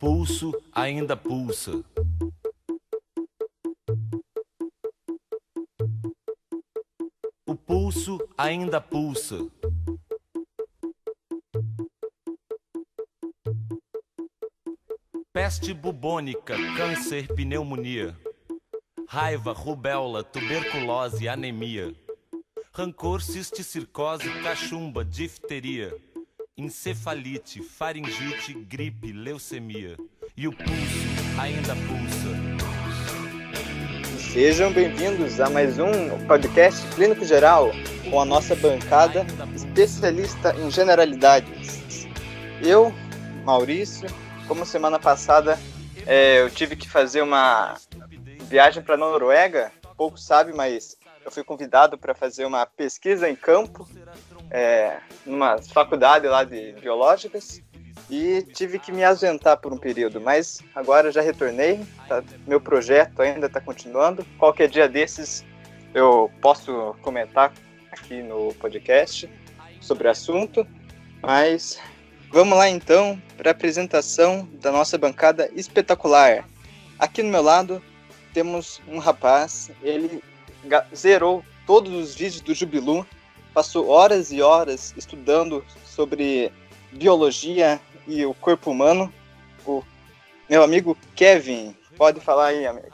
[0.00, 1.84] pulso ainda pulsa.
[7.46, 9.46] O pulso ainda pulsa.
[15.34, 18.16] Peste bubônica, câncer, pneumonia.
[19.06, 21.94] Raiva, rubéola, tuberculose, anemia.
[22.72, 25.92] Rancor, cisticircose, cachumba, difteria
[26.60, 29.96] encefalite, faringite, gripe, leucemia.
[30.36, 32.28] E o pulso ainda pulsa.
[34.18, 37.70] Sejam bem-vindos a mais um podcast Clínico Geral
[38.10, 42.06] com a nossa bancada especialista em generalidades.
[42.62, 42.92] Eu,
[43.42, 44.06] Maurício,
[44.46, 45.58] como semana passada
[46.06, 47.74] é, eu tive que fazer uma
[48.50, 53.34] viagem para a Noruega, pouco sabe, mas eu fui convidado para fazer uma pesquisa em
[53.34, 53.88] campo
[54.50, 57.62] é, numa faculdade lá de biológicas
[58.10, 63.22] e tive que me ausentar por um período, mas agora já retornei, tá, meu projeto
[63.22, 64.24] ainda está continuando.
[64.36, 65.44] Qualquer dia desses
[65.94, 67.52] eu posso comentar
[67.92, 69.30] aqui no podcast
[69.80, 70.66] sobre o assunto,
[71.22, 71.78] mas
[72.30, 76.44] vamos lá então para a apresentação da nossa bancada espetacular.
[76.98, 77.82] Aqui no meu lado
[78.34, 80.22] temos um rapaz, ele
[80.94, 83.06] zerou todos os vídeos do Jubilu
[83.52, 86.52] passou horas e horas estudando sobre
[86.92, 89.12] biologia e o corpo humano.
[89.66, 89.82] O
[90.48, 92.88] meu amigo Kevin, pode falar aí, amigo.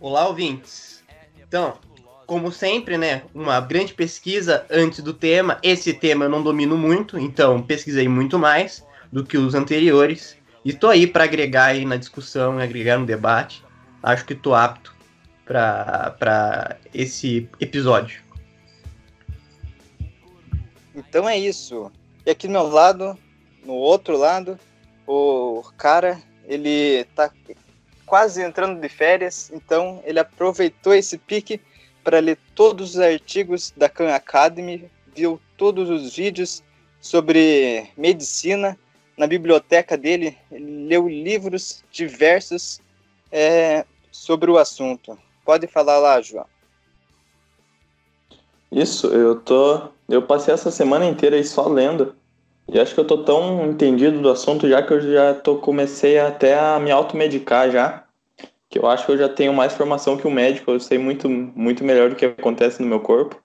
[0.00, 1.02] Olá, ouvintes.
[1.38, 1.78] Então,
[2.26, 5.58] como sempre, né, uma grande pesquisa antes do tema.
[5.62, 10.36] Esse tema eu não domino muito, então pesquisei muito mais do que os anteriores.
[10.64, 13.64] E estou aí para agregar aí na discussão, agregar no debate.
[14.02, 14.94] Acho que estou apto
[15.44, 18.22] para esse episódio.
[21.08, 21.90] Então é isso.
[22.26, 23.18] E aqui do meu lado,
[23.64, 24.58] no outro lado,
[25.06, 27.30] o cara, ele tá
[28.04, 31.60] quase entrando de férias, então ele aproveitou esse pique
[32.04, 36.62] para ler todos os artigos da Khan Academy, viu todos os vídeos
[37.00, 38.78] sobre medicina
[39.16, 42.80] na biblioteca dele, ele leu livros diversos
[43.32, 45.18] é, sobre o assunto.
[45.44, 46.46] Pode falar lá, João.
[48.70, 49.88] Isso, eu tô.
[50.10, 52.16] Eu passei essa semana inteira aí só lendo.
[52.68, 56.18] E acho que eu tô tão entendido do assunto já que eu já tô, comecei
[56.18, 58.04] até a me automedicar já.
[58.68, 61.28] Que eu acho que eu já tenho mais formação que o médico, eu sei muito,
[61.28, 63.40] muito melhor do que acontece no meu corpo.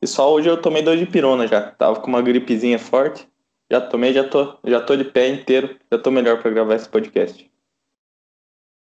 [0.00, 1.60] E só hoje eu tomei dois de pirona já.
[1.72, 3.28] Tava com uma gripezinha forte.
[3.70, 5.76] Já tomei, já tô, já tô de pé inteiro.
[5.92, 7.50] Já tô melhor para gravar esse podcast.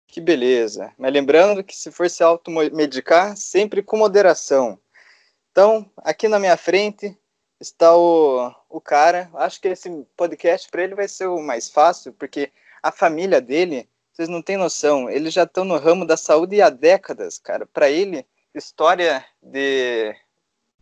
[0.07, 0.91] Que beleza.
[0.97, 4.79] Mas lembrando que se for se automedicar, sempre com moderação.
[5.55, 7.17] Então, aqui na minha frente
[7.61, 9.29] está o, o cara.
[9.35, 12.51] Acho que esse podcast para ele vai ser o mais fácil, porque
[12.83, 16.69] a família dele, vocês não têm noção, eles já estão no ramo da saúde há
[16.69, 17.65] décadas, cara.
[17.65, 20.13] Para ele, história de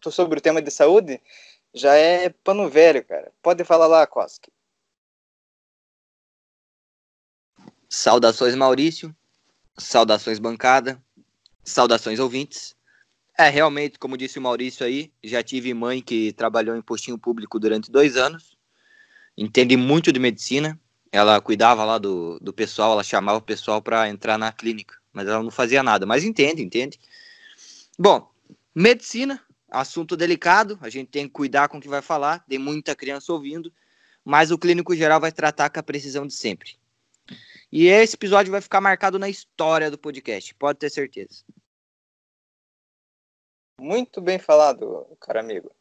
[0.10, 1.22] sobre o tema de saúde
[1.72, 3.32] já é pano velho, cara.
[3.44, 4.52] Pode falar lá, Koski.
[7.88, 9.16] Saudações, Maurício.
[9.78, 11.00] Saudações, bancada.
[11.64, 12.76] Saudações, ouvintes.
[13.38, 17.60] É, realmente, como disse o Maurício aí, já tive mãe que trabalhou em postinho público
[17.60, 18.56] durante dois anos,
[19.36, 20.80] entende muito de medicina,
[21.12, 25.28] ela cuidava lá do, do pessoal, ela chamava o pessoal para entrar na clínica, mas
[25.28, 27.00] ela não fazia nada, mas entende, entende.
[27.98, 28.32] Bom,
[28.74, 32.96] medicina, assunto delicado, a gente tem que cuidar com o que vai falar, tem muita
[32.96, 33.74] criança ouvindo,
[34.24, 36.78] mas o clínico geral vai tratar com a precisão de sempre.
[37.72, 41.44] E esse episódio vai ficar marcado na história do podcast, pode ter certeza.
[43.80, 45.72] Muito bem falado, cara amigo.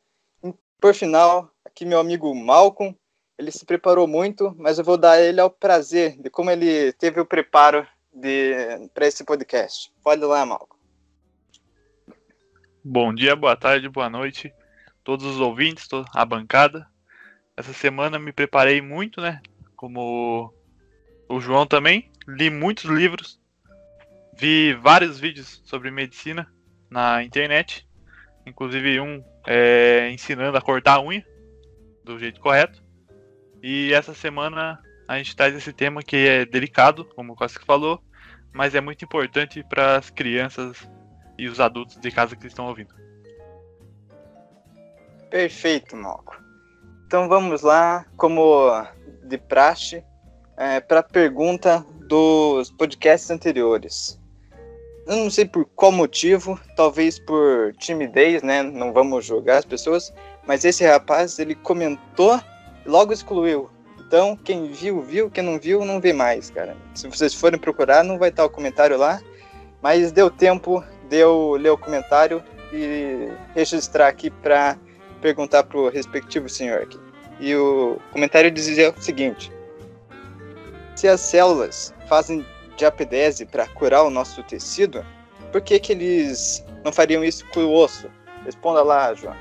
[0.81, 2.97] Por final, aqui meu amigo Malcolm,
[3.39, 7.21] ele se preparou muito, mas eu vou dar ele ao prazer de como ele teve
[7.21, 7.87] o preparo
[8.93, 9.93] para esse podcast.
[10.03, 10.81] Pode lá, Malcolm.
[12.85, 14.53] Bom dia, boa tarde, boa noite,
[15.05, 16.89] todos os ouvintes, a bancada.
[17.57, 19.41] Essa semana me preparei muito, né?
[19.77, 20.53] Como
[21.29, 23.41] o João também, li muitos livros,
[24.35, 26.53] vi vários vídeos sobre medicina
[26.93, 27.89] na internet,
[28.47, 31.27] inclusive um é, ensinando a cortar a unha
[32.05, 32.83] do jeito correto.
[33.63, 34.79] E essa semana
[35.09, 38.03] a gente traz esse tema que é delicado, como o Koski falou,
[38.53, 40.89] mas é muito importante para as crianças
[41.39, 42.95] e os adultos de casa que estão ouvindo.
[45.31, 46.37] Perfeito, Malco.
[47.07, 48.87] Então vamos lá, como
[49.25, 50.05] de praxe,
[50.59, 54.22] é, para a pergunta dos podcasts anteriores.
[55.13, 58.63] Eu não sei por qual motivo, talvez por timidez, né?
[58.63, 60.11] Não vamos julgar as pessoas,
[60.47, 62.41] mas esse rapaz ele comentou
[62.83, 63.69] e logo excluiu.
[64.01, 65.31] Então, quem viu, viu.
[65.31, 66.75] Quem não viu, não vê mais, cara.
[66.95, 69.21] Se vocês forem procurar, não vai estar o comentário lá.
[69.83, 72.43] Mas deu tempo de eu ler o comentário
[72.73, 74.79] e registrar aqui para
[75.21, 76.99] perguntar pro respectivo senhor aqui.
[77.39, 79.53] E o comentário dizia o seguinte:
[80.97, 82.47] Se as células fazem
[82.77, 85.05] diapedese para curar o nosso tecido,
[85.51, 88.09] por que, que eles não fariam isso com o osso?
[88.45, 89.37] Responda lá, João.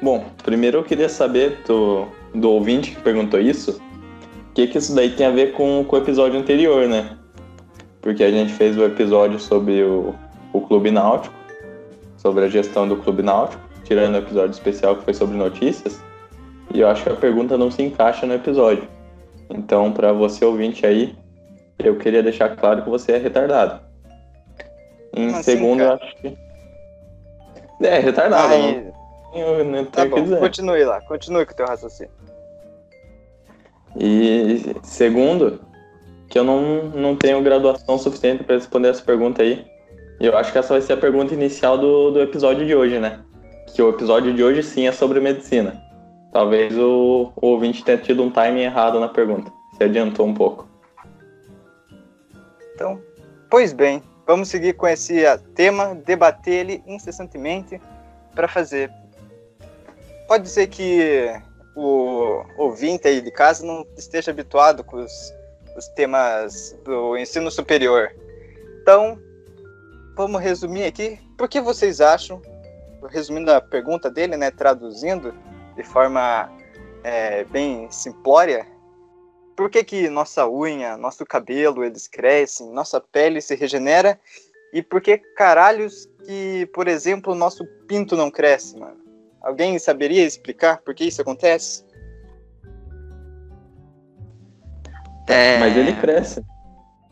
[0.00, 3.82] Bom, primeiro eu queria saber do, do ouvinte que perguntou isso,
[4.50, 7.18] o que, que isso daí tem a ver com, com o episódio anterior, né?
[8.00, 10.14] Porque a gente fez o episódio sobre o,
[10.52, 11.34] o Clube Náutico,
[12.16, 16.00] sobre a gestão do Clube Náutico, tirando o episódio especial que foi sobre notícias,
[16.72, 18.86] e eu acho que a pergunta não se encaixa no episódio.
[19.50, 21.16] Então, para você ouvinte aí,
[21.78, 23.80] eu queria deixar claro que você é retardado.
[25.14, 26.36] Em assim, segundo, eu acho que.
[27.82, 28.52] É, retardado.
[28.52, 28.98] Aí, não-
[29.40, 32.10] Eu não tá bom, continue lá, continue com o teu raciocínio.
[33.96, 35.60] E segundo,
[36.28, 39.66] que eu não, não tenho graduação suficiente para responder essa pergunta aí.
[40.20, 42.98] E eu acho que essa vai ser a pergunta inicial do, do episódio de hoje,
[42.98, 43.20] né?
[43.74, 45.80] Que o episódio de hoje sim é sobre medicina.
[46.38, 49.52] Talvez o, o ouvinte tenha tido um timing errado na pergunta.
[49.76, 50.68] Se adiantou um pouco.
[52.72, 53.02] Então,
[53.50, 57.80] pois bem, vamos seguir com esse ah, tema, debater ele incessantemente
[58.36, 58.88] para fazer.
[60.28, 61.28] Pode ser que
[61.74, 65.34] o ouvinte aí de casa não esteja habituado com os,
[65.76, 68.14] os temas do ensino superior.
[68.80, 69.18] Então,
[70.14, 71.18] vamos resumir aqui.
[71.36, 72.40] Por que vocês acham,
[73.10, 75.34] resumindo a pergunta dele, né, traduzindo
[75.78, 76.50] de forma
[77.04, 78.66] é, bem simplória,
[79.56, 84.18] por que, que nossa unha, nosso cabelo, eles crescem, nossa pele se regenera?
[84.72, 88.98] E por que caralhos que, por exemplo, o nosso pinto não cresce, mano?
[89.40, 91.84] Alguém saberia explicar por que isso acontece?
[95.28, 96.44] É, Mas ele cresce.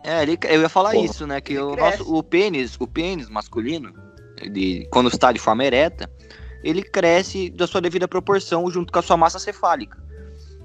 [0.04, 1.04] É, ele, eu ia falar Porra.
[1.04, 1.40] isso, né?
[1.40, 1.98] Que Ele o, cresce.
[1.98, 3.92] nosso, o pênis, o pênis masculino,
[4.52, 6.10] de, quando está de forma ereta,
[6.68, 9.98] ele cresce da sua devida proporção junto com a sua massa cefálica.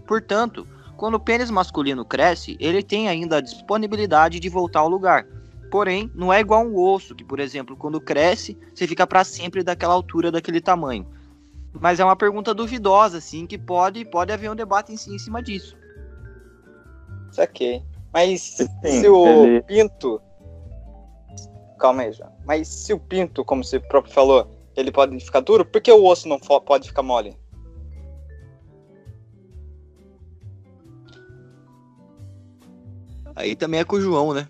[0.07, 0.68] Portanto,
[0.98, 5.27] quando o pênis masculino cresce, ele tem ainda a disponibilidade de voltar ao lugar.
[5.69, 9.63] Porém, não é igual um osso, que, por exemplo, quando cresce, você fica para sempre
[9.63, 11.07] daquela altura, daquele tamanho.
[11.74, 15.19] Mas é uma pergunta duvidosa, assim, que pode, pode haver um debate em, si, em
[15.19, 15.77] cima disso.
[17.31, 17.83] Saquei.
[18.13, 18.68] Mas Sim,
[19.01, 20.21] se o ele- pinto.
[21.80, 22.31] Calma aí, João.
[22.45, 26.03] Mas se o pinto, como você próprio falou, ele pode ficar duro, por que o
[26.06, 27.35] osso não pode ficar mole?
[33.35, 34.47] Aí também é com o João, né?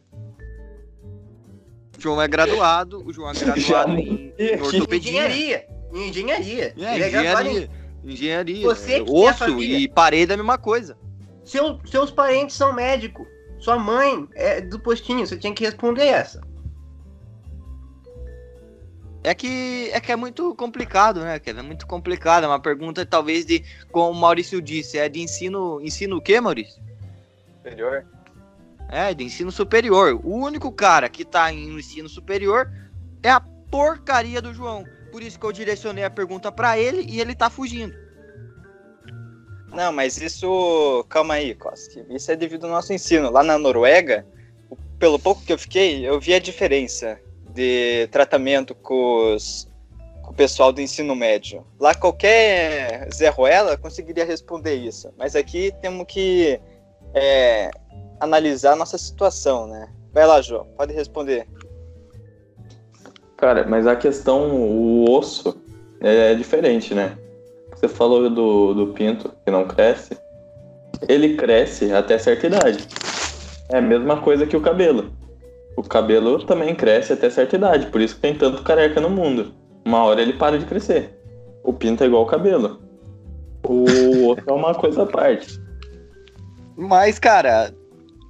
[1.97, 5.11] O João é graduado, o João é graduado em, em ortopedia.
[5.11, 5.67] Engenharia.
[5.93, 6.73] Engenharia.
[6.77, 7.69] É, Ele é em- engenharia.
[8.03, 8.65] Engenharia.
[8.67, 10.97] Você que tem a Osso e parede é a mesma coisa.
[11.43, 13.27] Seu- seus parentes são médicos.
[13.59, 15.25] Sua mãe é do postinho.
[15.27, 16.41] Você tinha que responder essa.
[19.23, 21.59] É que é que é muito complicado, né, Kevin?
[21.59, 22.43] É muito complicado.
[22.43, 25.79] É uma pergunta, talvez, de, como o Maurício disse, é de ensino.
[25.81, 26.81] Ensino o quê, Maurício?
[27.57, 28.05] Superior?
[28.89, 30.19] É, de ensino superior.
[30.23, 32.71] O único cara que tá em ensino superior
[33.21, 34.83] é a porcaria do João.
[35.11, 37.93] Por isso que eu direcionei a pergunta pra ele e ele tá fugindo.
[39.67, 41.05] Não, mas isso.
[41.09, 42.03] Calma aí, Koski.
[42.09, 43.29] Isso é devido ao nosso ensino.
[43.29, 44.25] Lá na Noruega,
[44.97, 47.19] pelo pouco que eu fiquei, eu vi a diferença
[47.53, 49.67] de tratamento com, os-
[50.23, 51.65] com o pessoal do ensino médio.
[51.79, 55.11] Lá qualquer Zé Ruela conseguiria responder isso.
[55.17, 56.59] Mas aqui temos que
[57.13, 57.69] é,
[58.19, 59.89] analisar a nossa situação, né?
[60.13, 61.47] Vai lá, João, pode responder.
[63.37, 65.59] Cara, mas a questão, o osso,
[65.99, 67.17] é diferente, né?
[67.75, 70.15] Você falou do, do pinto, que não cresce.
[71.07, 72.87] Ele cresce até certa idade.
[73.69, 75.11] É a mesma coisa que o cabelo.
[75.75, 79.53] O cabelo também cresce até certa idade, por isso que tem tanto careca no mundo.
[79.85, 81.17] Uma hora ele para de crescer.
[81.63, 82.81] O pinto é igual ao cabelo.
[83.63, 83.85] O
[84.29, 85.59] osso é uma coisa à parte.
[86.75, 87.73] Mas, cara,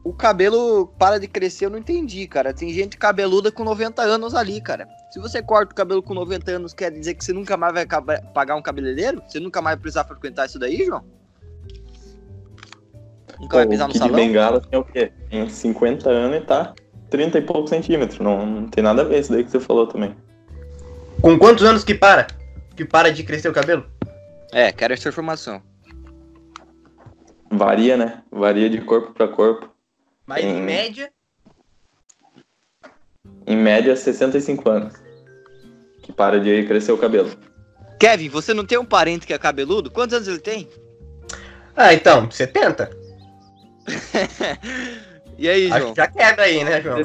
[0.03, 2.53] o cabelo para de crescer, eu não entendi, cara.
[2.53, 4.87] Tem gente cabeluda com 90 anos ali, cara.
[5.11, 7.85] Se você corta o cabelo com 90 anos, quer dizer que você nunca mais vai
[8.33, 9.21] pagar um cabeleireiro?
[9.27, 11.03] Você nunca mais vai precisar frequentar isso daí, João?
[13.39, 14.15] Nunca vai o pisar no salão?
[14.15, 15.11] Bengala tem o quê?
[15.29, 16.73] Tem 50 anos e tá
[17.11, 18.19] 30 e poucos centímetros.
[18.19, 20.15] Não, não tem nada a ver isso daí que você falou também.
[21.21, 22.25] Com quantos anos que para?
[22.75, 23.85] Que para de crescer o cabelo?
[24.51, 25.61] É, quero essa informação.
[27.51, 28.23] Varia, né?
[28.31, 29.69] Varia de corpo para corpo.
[30.25, 30.57] Mas Hum.
[30.57, 31.11] em média,
[33.45, 34.93] Em média, 65 anos.
[36.03, 37.29] Que para de crescer o cabelo.
[37.99, 39.91] Kevin, você não tem um parente que é cabeludo?
[39.91, 40.67] Quantos anos ele tem?
[41.75, 42.89] Ah, então, 70.
[45.41, 45.93] e aí, Acho João?
[45.93, 46.99] que já quebra aí, né, João?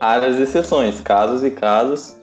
[0.00, 2.16] Raras exceções, casos e casos.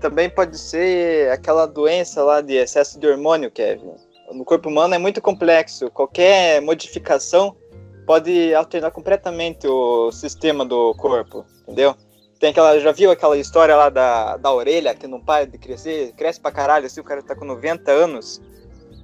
[0.00, 3.92] Também pode ser aquela doença lá de excesso de hormônio, Kevin.
[4.32, 5.90] No corpo humano é muito complexo.
[5.90, 7.56] Qualquer modificação
[8.04, 11.94] pode alterar completamente o sistema do corpo, entendeu?
[12.40, 16.12] Tem aquela, já viu aquela história lá da, da orelha que não para de crescer,
[16.16, 18.42] cresce pra caralho, assim, o cara tá com 90 anos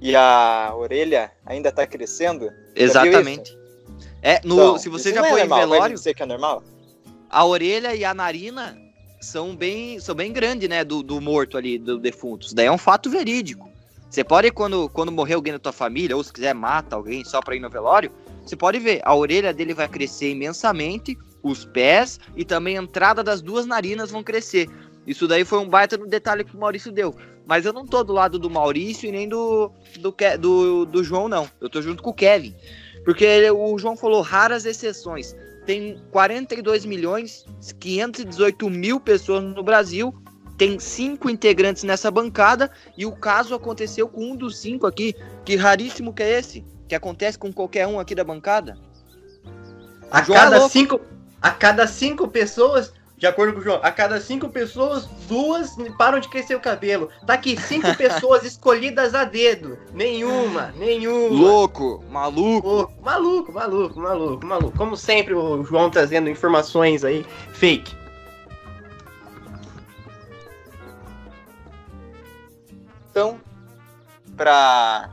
[0.01, 2.51] e a orelha ainda tá crescendo?
[2.75, 3.57] Exatamente.
[4.23, 6.25] É, no, Então, se você já é foi em vai me velório, dizer que é
[6.25, 6.63] normal?
[7.29, 8.77] a orelha e a narina
[9.19, 12.45] são bem, são bem grandes, né, do, do morto ali, do defunto.
[12.45, 13.69] Isso daí é um fato verídico.
[14.09, 17.41] Você pode, quando, quando morrer alguém da tua família, ou se quiser mata alguém só
[17.41, 18.11] pra ir no velório,
[18.45, 23.23] você pode ver, a orelha dele vai crescer imensamente, os pés e também a entrada
[23.23, 24.69] das duas narinas vão crescer.
[25.05, 27.13] Isso daí foi um baita do detalhe que o Maurício deu.
[27.45, 31.27] Mas eu não tô do lado do Maurício e nem do, do, do, do João,
[31.27, 31.49] não.
[31.59, 32.55] Eu tô junto com o Kevin.
[33.03, 35.35] Porque ele- o João falou raras exceções.
[35.65, 37.45] Tem 42 milhões
[37.79, 40.13] 518 mil pessoas no Brasil.
[40.57, 42.69] Tem cinco integrantes nessa bancada.
[42.97, 45.15] E o caso aconteceu com um dos cinco aqui.
[45.45, 46.65] Que raríssimo que é esse?
[46.87, 48.77] Que acontece com qualquer um aqui da bancada.
[50.11, 50.71] A João é cada louco.
[50.71, 51.01] cinco,
[51.41, 56.19] a cada cinco pessoas, de acordo com o João, a cada cinco pessoas, duas param
[56.19, 57.09] de crescer o cabelo.
[57.25, 59.77] Tá aqui cinco pessoas escolhidas a dedo.
[59.91, 61.35] Nenhuma, nenhuma.
[61.35, 62.67] Louco, maluco.
[62.67, 64.77] Ô, maluco, maluco, maluco, maluco.
[64.77, 67.95] Como sempre, o João trazendo informações aí fake.
[73.09, 73.39] Então,
[74.37, 75.09] pra.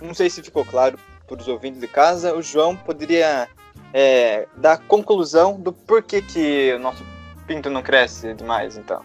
[0.00, 3.48] Não sei se ficou claro para os ouvintes de casa, o João poderia
[3.92, 7.04] é, dar conclusão do porquê que o nosso
[7.46, 9.02] pinto não cresce demais, então.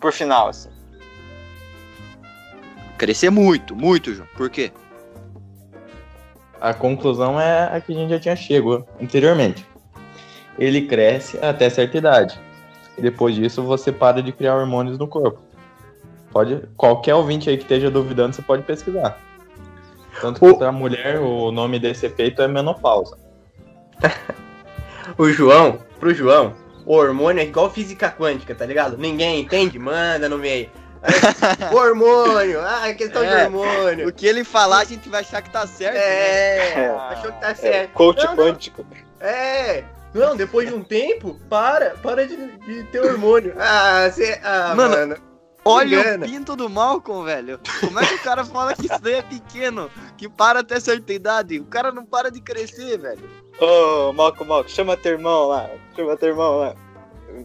[0.00, 0.70] Por final, assim.
[2.98, 4.28] Crescer muito, muito, João.
[4.36, 4.72] Por quê?
[6.60, 9.66] A conclusão é a que a gente já tinha chegado anteriormente.
[10.58, 12.38] Ele cresce até certa idade.
[12.96, 15.40] E depois disso você para de criar hormônios no corpo.
[16.30, 19.18] Pode, qualquer ouvinte aí que esteja duvidando, você pode pesquisar.
[20.20, 23.18] Tanto que O- pra mulher o nome desse efeito é menopausa.
[25.18, 26.54] O João, pro João,
[26.86, 28.96] o hormônio é igual física quântica, tá ligado?
[28.98, 30.70] Ninguém entende, manda no meio.
[31.72, 34.08] O hormônio, ah, é questão É, de hormônio.
[34.08, 35.94] O que ele falar, a gente vai achar que tá certo.
[35.94, 36.00] né?
[36.00, 36.88] É, É.
[37.10, 37.92] achou que tá É, certo.
[37.92, 38.44] coach Não, não.
[38.44, 38.86] quântico.
[39.20, 39.84] É.
[40.14, 43.54] Não, depois de um tempo, para, para de, de ter hormônio.
[43.58, 44.38] Ah, você.
[44.44, 45.16] Ah, Mano, mano.
[45.64, 46.26] Olha engana.
[46.26, 47.60] o pinto do Malcolm, velho.
[47.80, 49.88] Como é que o cara fala que isso daí é pequeno?
[50.18, 51.60] Que para até certa idade?
[51.60, 53.22] O cara não para de crescer, velho.
[53.60, 55.70] Ô, Malco, Malco, chama teu irmão lá.
[55.94, 56.74] Chama teu irmão lá.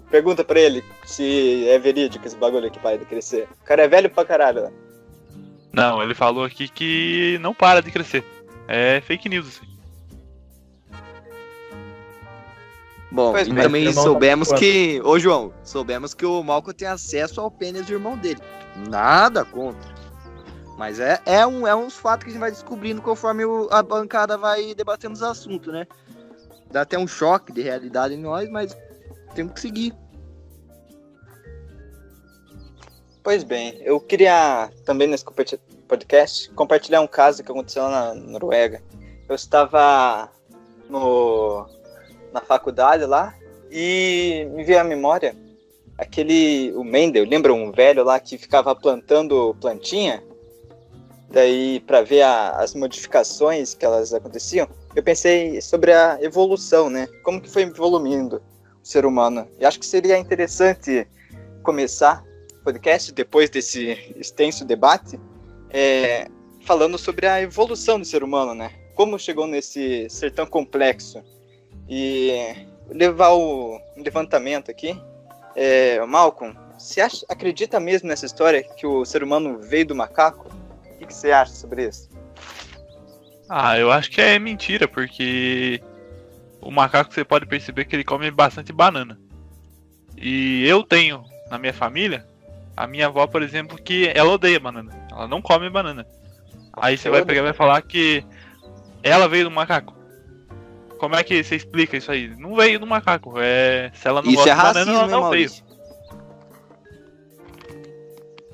[0.09, 3.47] Pergunta pra ele se é verídico esse bagulho aqui para de crescer.
[3.61, 4.63] O cara é velho pra caralho.
[4.63, 4.71] né?
[5.71, 8.23] Não, ele falou aqui que não para de crescer.
[8.67, 9.67] É fake news, assim.
[13.09, 15.01] Bom, Pois e bem, também tá soubemos com que.
[15.03, 18.41] Ô, João, soubemos que o Malcolm tem acesso ao pênis do irmão dele.
[18.89, 19.96] Nada contra.
[20.77, 23.81] Mas é, é, um, é uns fatos que a gente vai descobrindo conforme o- a
[23.81, 25.87] bancada vai debatendo os assuntos, né?
[26.71, 28.77] Dá até um choque de realidade em nós, mas
[29.33, 29.93] temos que seguir.
[33.23, 35.25] Pois bem, eu queria também nesse
[35.87, 38.81] podcast compartilhar um caso que aconteceu na Noruega.
[39.27, 40.29] Eu estava
[40.87, 41.67] no,
[42.31, 43.33] na faculdade lá
[43.71, 45.35] e me veio à memória
[45.97, 50.23] aquele, o Mendel, lembra um velho lá que ficava plantando plantinha?
[51.29, 57.07] Daí, para ver a- as modificações que elas aconteciam, eu pensei sobre a evolução, né?
[57.23, 58.41] Como que foi evoluindo
[58.81, 59.47] o ser humano.
[59.59, 61.07] E acho que seria interessante
[61.63, 62.23] começar
[62.63, 65.19] podcast, depois desse extenso debate,
[65.69, 66.27] é,
[66.65, 68.71] falando sobre a evolução do ser humano, né?
[68.95, 71.23] Como chegou nesse ser tão complexo.
[71.89, 74.99] E levar o levantamento aqui.
[75.55, 80.49] É, Malcolm, você acha- acredita mesmo nessa história que o ser humano veio do macaco?
[80.97, 82.09] O que, que você acha sobre isso?
[83.47, 85.79] Ah, eu acho que é mentira, porque
[86.59, 89.17] o macaco você pode perceber que ele come bastante banana.
[90.17, 92.25] E eu tenho na minha família
[92.75, 94.91] a minha avó, por exemplo, que ela odeia banana.
[95.11, 96.05] Ela não come banana.
[96.73, 98.25] Aí você vai pegar e vai falar que
[99.03, 99.95] ela veio do macaco.
[100.97, 102.35] Como é que você explica isso aí?
[102.37, 103.35] Não veio do macaco.
[103.37, 105.51] É, se ela não Isso gosta é de banana, racismo, ela hein, não veio.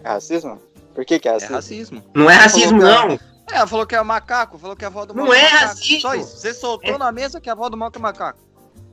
[0.04, 0.62] É racismo?
[0.94, 1.56] Por que, que é É racismo?
[1.56, 2.04] racismo.
[2.14, 3.14] Não é racismo, Falou, não.
[3.16, 3.20] É,
[3.58, 5.66] ela falou que é macaco, falou que a avó do Não Malcolm é macaco.
[5.68, 6.02] racismo.
[6.02, 6.38] Só isso.
[6.38, 8.40] Você soltou É- na mesa que a avó do Malcolm é macaco.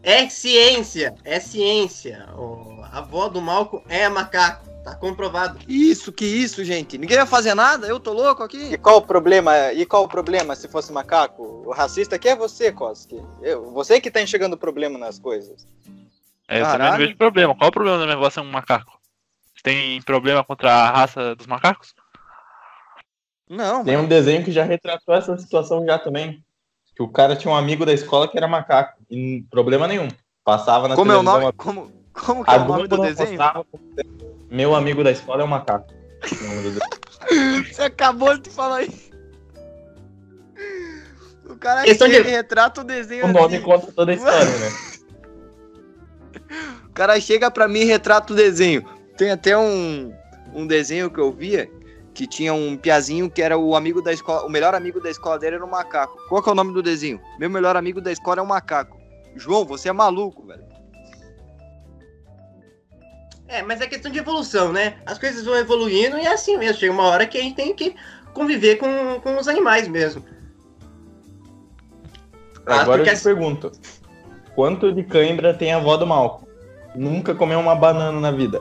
[0.02, 1.14] É ciência.
[1.25, 2.26] É ciência.
[2.37, 4.69] O- a avó do Malcolm é macaco.
[4.83, 5.59] Tá comprovado.
[5.69, 6.97] Isso, que isso, gente.
[6.97, 7.87] Ninguém vai fazer nada?
[7.87, 8.78] Eu tô louco E aqui?
[8.78, 9.73] qual o problema?
[9.75, 11.42] E qual o problema se fosse macaco?
[11.66, 13.23] O racista aqui é você, Koski.
[13.42, 15.66] Eu, você que tá enxergando o problema nas coisas.
[16.49, 16.90] É, eu também Caralho.
[16.92, 17.54] não vejo problema.
[17.54, 18.99] Qual o problema da minha avó ser um macaco?
[19.62, 21.95] Tem problema contra a raça dos macacos?
[23.49, 24.07] Não, Tem mano.
[24.07, 26.43] um desenho que já retratou essa situação já também.
[26.95, 29.00] Que o cara tinha um amigo da escola que era macaco.
[29.11, 30.09] E problema nenhum.
[30.45, 31.52] Passava na Como é o nome?
[31.55, 33.29] Como, como que é A o nome do não desenho?
[33.31, 33.67] postava.
[34.50, 35.93] Meu amigo da escola é um macaco.
[37.73, 39.11] Você acabou de falar isso.
[41.49, 43.64] O cara chega de- e retrata o desenho O nome assim.
[43.64, 44.71] conta toda a história, né?
[46.87, 48.85] O cara chega pra mim e retrata o desenho.
[49.21, 50.15] Tem até um,
[50.55, 51.71] um desenho que eu via
[52.15, 55.39] que tinha um piazinho que era o amigo da escola, o melhor amigo da escola
[55.39, 56.17] dele era um macaco.
[56.27, 57.21] Qual que é o nome do desenho?
[57.39, 58.99] Meu melhor amigo da escola é um macaco.
[59.37, 60.65] João, você é maluco, velho.
[63.47, 64.97] É, mas é questão de evolução, né?
[65.05, 66.79] As coisas vão evoluindo e é assim mesmo.
[66.79, 67.95] Chega uma hora que a gente tem que
[68.33, 70.25] conviver com, com os animais mesmo.
[72.65, 73.71] Ah, Agora porque eu te pergunto:
[74.55, 76.49] quanto de cãibra tem a avó do Malco?
[76.95, 78.59] Nunca comeu uma banana na vida.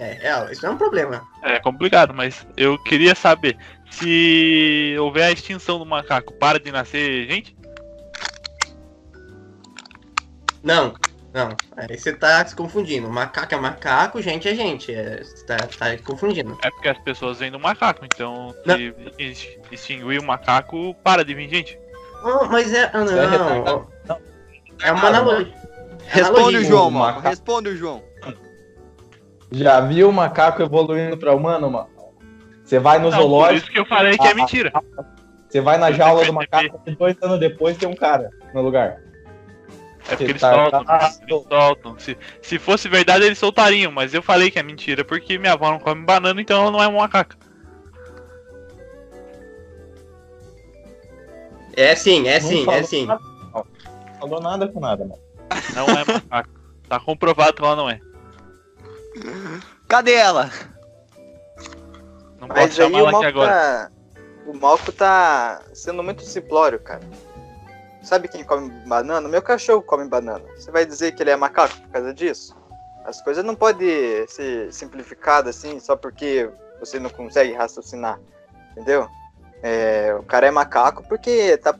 [0.00, 1.22] É, é, isso é um problema.
[1.42, 3.58] É complicado, mas eu queria saber
[3.90, 7.54] se houver a extinção do macaco, para de nascer gente?
[10.62, 10.94] Não,
[11.34, 11.54] não.
[11.76, 13.10] Aí você tá se confundindo.
[13.10, 14.90] Macaco é macaco, gente é gente.
[14.90, 16.58] É, você tá, tá confundindo.
[16.62, 21.34] É porque as pessoas vêm do macaco, então se ex- extinguir o macaco, para de
[21.34, 21.78] vir gente.
[22.22, 22.90] Não, mas é.
[22.94, 23.38] ah, é.
[23.38, 23.88] Não.
[24.06, 24.20] Não.
[24.82, 25.54] É uma analogia.
[26.06, 26.64] Responde o.
[26.64, 27.20] João.
[27.20, 28.09] Responde o João.
[29.52, 31.88] Já viu o macaco evoluindo pra humano, mano?
[32.64, 34.72] Você vai no Não, por zoológico, isso que eu falei que é Ah, mentira.
[35.48, 39.02] você vai na jaula do macaco e dois anos depois tem um cara no lugar.
[40.06, 40.84] É porque eles retardado.
[40.86, 41.08] soltam.
[41.28, 41.98] Eles soltam.
[41.98, 45.70] Se, se fosse verdade, eles soltariam, mas eu falei que é mentira, porque minha avó
[45.70, 47.36] não come banana, então ela não é uma macaca.
[51.76, 53.06] É sim, é Não sim, é sim.
[53.06, 53.20] nada,
[53.52, 53.64] não.
[53.64, 55.20] Não falou nada com nada, mano.
[55.74, 56.50] Não é macaca.
[56.88, 58.00] Tá comprovado que ela não é.
[59.88, 60.50] Cadê ela?
[62.40, 63.50] Não posso Mas aí chamar o ela aqui Malco agora.
[63.52, 63.90] tá.
[64.46, 67.02] O Malco tá sendo muito simplório, cara.
[68.02, 69.28] Sabe quem come banana?
[69.28, 70.44] Meu cachorro come banana.
[70.56, 72.56] Você vai dizer que ele é macaco por causa disso?
[73.04, 78.18] As coisas não podem ser simplificadas assim só porque você não consegue raciocinar.
[78.72, 79.06] Entendeu?
[79.62, 81.78] É, o cara é macaco porque tá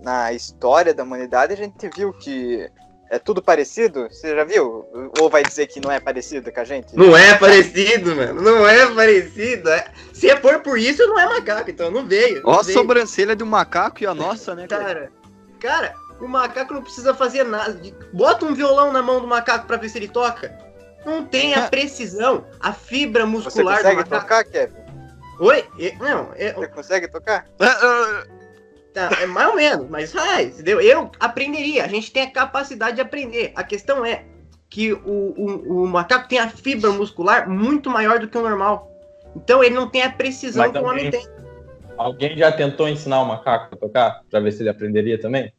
[0.00, 2.70] na história da humanidade a gente viu que
[3.10, 4.08] é tudo parecido.
[4.10, 4.86] Você já viu?
[5.20, 6.96] Ou vai dizer que não é parecido com a gente?
[6.96, 8.40] Não é parecido, mano.
[8.40, 9.70] Não é parecido.
[9.70, 12.42] É- Se é for por isso, não é macaco, então não veio.
[12.42, 12.76] não Ó a veio.
[12.78, 14.66] sobrancelha do macaco e a nossa, né?
[14.66, 15.10] cara?
[15.60, 17.80] Cara, o macaco não precisa fazer nada.
[18.12, 20.56] Bota um violão na mão do macaco pra ver se ele toca.
[21.06, 24.22] Não tem a precisão, a fibra Você muscular do consegue macaco.
[24.22, 24.74] tocar, Kevin?
[25.40, 25.64] Oi?
[25.78, 27.46] É- Não, é, Você consegue tocar?
[29.08, 30.80] Tá, é mais ou menos, mas faz, entendeu?
[30.80, 33.52] Eu aprenderia, a gente tem a capacidade de aprender.
[33.54, 34.24] A questão é
[34.68, 34.98] que o,
[35.36, 38.90] o, o macaco tem a fibra muscular muito maior do que o normal.
[39.36, 41.26] Então ele não tem a precisão Mas que o homem tem.
[41.96, 44.22] Alguém já tentou ensinar o macaco a tocar?
[44.30, 45.52] Pra ver se ele aprenderia também?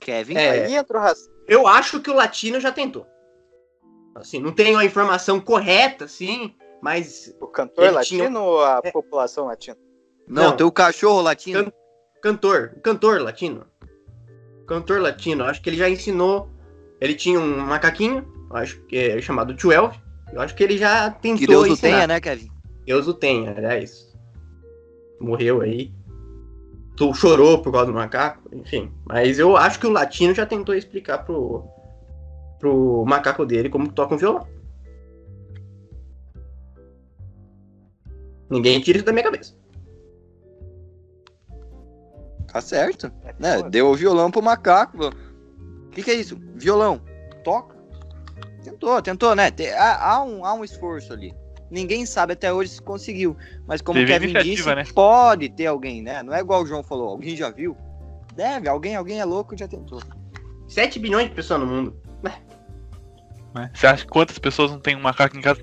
[0.00, 0.36] Kevin?
[0.36, 0.50] É.
[0.50, 1.14] Aí entra o.
[1.46, 3.06] Eu acho que o latino já tentou.
[4.14, 8.90] Assim, não tenho a informação correta, assim, mas O cantor latino tinha- ou a É.
[8.90, 9.76] população latina?
[10.28, 10.56] Não, Não.
[10.56, 11.64] teu cachorro latino.
[11.64, 11.72] Can-
[12.22, 13.64] cantor, o cantor latino.
[14.66, 16.50] Cantor latino, acho que ele já ensinou.
[17.00, 19.98] Ele tinha um macaquinho, acho que é chamado 12.
[20.32, 21.94] Eu acho que ele já tentou Que Deus o ensinar.
[21.94, 22.50] tenha, né, Kevin?
[22.84, 24.14] Deus o tenha, aliás.
[25.20, 25.92] Morreu aí.
[26.96, 28.92] Tu chorou por causa do macaco, enfim.
[29.06, 31.64] Mas eu acho que o latino já tentou explicar pro,
[32.58, 34.46] pro macaco dele como toca um violão.
[38.50, 39.54] Ninguém tira isso da minha cabeça.
[42.52, 43.12] Tá certo.
[43.24, 43.62] É Né?
[43.70, 45.08] Deu o violão pro macaco.
[45.08, 46.36] O que, que é isso?
[46.54, 47.00] Violão.
[47.44, 47.76] Toca.
[48.62, 49.50] Tentou, tentou, né?
[49.50, 51.34] Te- Há, há um, há um esforço ali.
[51.70, 53.36] Ninguém sabe até hoje se conseguiu.
[53.66, 54.84] Mas como o Teve Kevin disse, né?
[54.94, 56.22] pode ter alguém, né?
[56.22, 57.10] Não é igual o João falou.
[57.10, 57.76] Alguém já viu?
[58.34, 60.00] Deve, alguém, alguém é louco e já tentou.
[60.68, 61.96] 7 bilhões de pessoas no mundo.
[62.22, 62.40] né?
[63.74, 65.62] Você acha que quantas pessoas não tem um macaco em casa?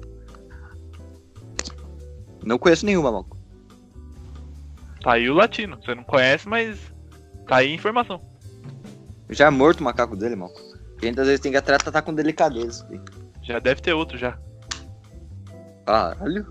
[2.43, 3.34] Não conheço nenhuma, maluco.
[5.05, 5.77] Tá aí o latino.
[5.79, 6.79] Você não conhece, mas
[7.45, 8.19] tá aí a informação.
[9.29, 10.59] Já é morto o macaco dele, maluco.
[10.99, 12.87] A gente às vezes tem que tratar com delicadeza.
[12.87, 13.05] filho.
[13.43, 14.39] Já deve ter outro já.
[15.85, 16.47] Caralho.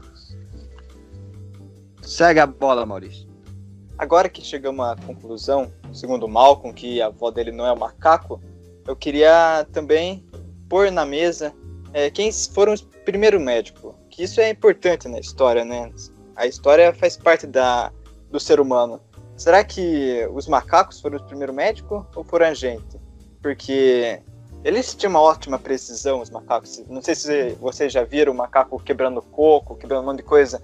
[2.01, 3.29] Segue a bola, Maurício.
[3.99, 7.77] Agora que chegamos à conclusão, segundo o Malcolm, que a avó dele não é o
[7.77, 8.40] macaco,
[8.87, 10.25] eu queria também
[10.69, 11.53] pôr na mesa
[11.93, 13.97] é, quem foram os primeiros médicos.
[14.11, 15.90] Que isso é importante na história, né?
[16.37, 17.93] A história faz parte da,
[18.35, 19.01] do ser humano.
[19.37, 23.01] Será que os macacos foram os primeiros médicos ou foram a gente?
[23.40, 24.20] Porque
[24.64, 26.83] eles tinham uma ótima precisão, os macacos.
[26.88, 30.61] Não sei se vocês já viram o macaco quebrando coco, quebrando um monte de coisa.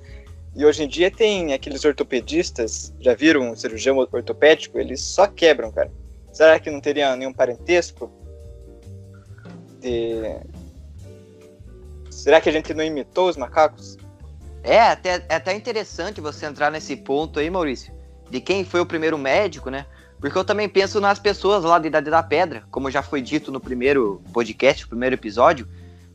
[0.57, 4.77] E hoje em dia tem aqueles ortopedistas, já viram um cirurgião ortopédico?
[4.77, 5.93] Eles só quebram, cara.
[6.33, 8.11] Será que não teria nenhum parentesco?
[9.79, 10.41] De...
[12.11, 13.97] Será que a gente não imitou os macacos?
[14.63, 17.93] É até, é até interessante você entrar nesse ponto aí, Maurício,
[18.29, 19.87] de quem foi o primeiro médico, né?
[20.21, 23.51] Porque eu também penso nas pessoas lá da Idade da Pedra, como já foi dito
[23.51, 25.67] no primeiro podcast, no primeiro episódio,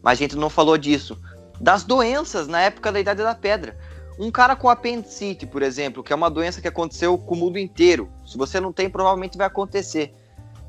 [0.01, 1.19] mas a gente não falou disso.
[1.59, 3.75] Das doenças na época da Idade da Pedra.
[4.19, 7.57] Um cara com apendicite, por exemplo, que é uma doença que aconteceu com o mundo
[7.57, 8.09] inteiro.
[8.25, 10.13] Se você não tem, provavelmente vai acontecer.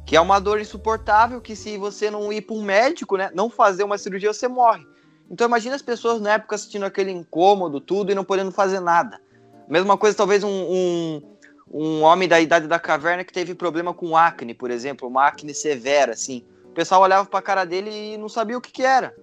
[0.06, 3.50] Que é uma dor insuportável que se você não ir para um médico, né, não
[3.50, 4.84] fazer uma cirurgia, você morre.
[5.30, 9.20] Então imagina as pessoas na época assistindo aquele incômodo, tudo, e não podendo fazer nada.
[9.68, 11.22] Mesma coisa, talvez um, um,
[11.70, 15.52] um homem da idade da caverna que teve problema com acne, por exemplo, uma acne
[15.52, 16.44] severa, assim.
[16.64, 19.14] O pessoal olhava para a cara dele e não sabia o que, que era.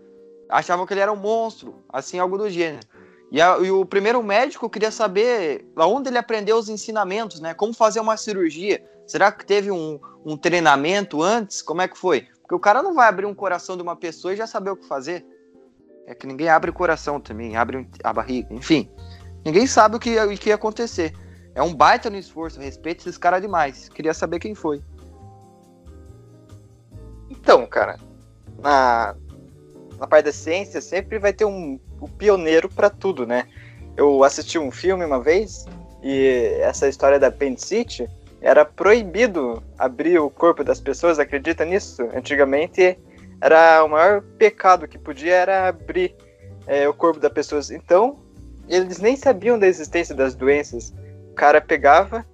[0.49, 2.85] Achavam que ele era um monstro, assim, algo do gênero.
[3.31, 7.53] E, a, e, o primeiro médico queria saber onde ele aprendeu os ensinamentos, né?
[7.55, 8.83] Como fazer uma cirurgia.
[9.07, 11.61] Será que teve um, um, treinamento antes?
[11.61, 12.27] Como é que foi?
[12.41, 14.75] Porque o cara não vai abrir um coração de uma pessoa e já saber o
[14.75, 15.25] que fazer.
[16.05, 18.89] É que ninguém abre o coração também, abre a barriga, enfim.
[19.45, 21.13] Ninguém sabe o que, o que ia acontecer.
[21.55, 23.89] É um baita no esforço, respeito esses caras demais.
[23.89, 24.81] Queria saber quem foi.
[27.29, 27.99] Então, cara,
[28.59, 29.15] na,
[29.99, 33.47] na parte da ciência sempre vai ter um, um pioneiro para tudo, né?
[33.95, 35.65] Eu assisti um filme uma vez
[36.01, 38.09] e essa história da apendicite
[38.41, 42.03] era proibido abrir o corpo das pessoas, acredita nisso?
[42.13, 42.97] Antigamente
[43.43, 46.15] era o maior pecado que podia era abrir
[46.65, 47.71] é, o corpo das pessoas.
[47.71, 48.17] Então,
[48.69, 50.93] eles nem sabiam da existência das doenças.
[51.29, 52.25] O cara pegava,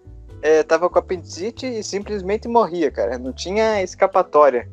[0.44, 3.18] é, tava com apendicite e simplesmente morria, cara.
[3.18, 4.70] Não tinha escapatória.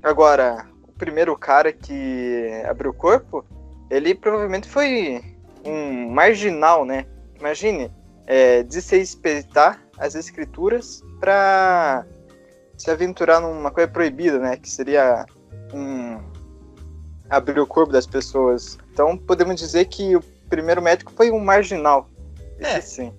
[0.00, 0.64] Agora,
[0.96, 3.44] primeiro cara que abriu o corpo,
[3.90, 5.24] ele provavelmente foi
[5.64, 7.04] um marginal, né?
[7.40, 7.90] Imagine,
[8.28, 12.06] é, desrespeitar as escrituras para
[12.78, 14.56] se aventurar numa coisa proibida, né?
[14.56, 15.26] Que seria
[15.74, 16.20] um,
[17.28, 18.78] abrir o corpo das pessoas.
[18.92, 22.08] Então podemos dizer que o primeiro médico foi um marginal.
[22.58, 22.80] É.
[22.80, 23.12] sim.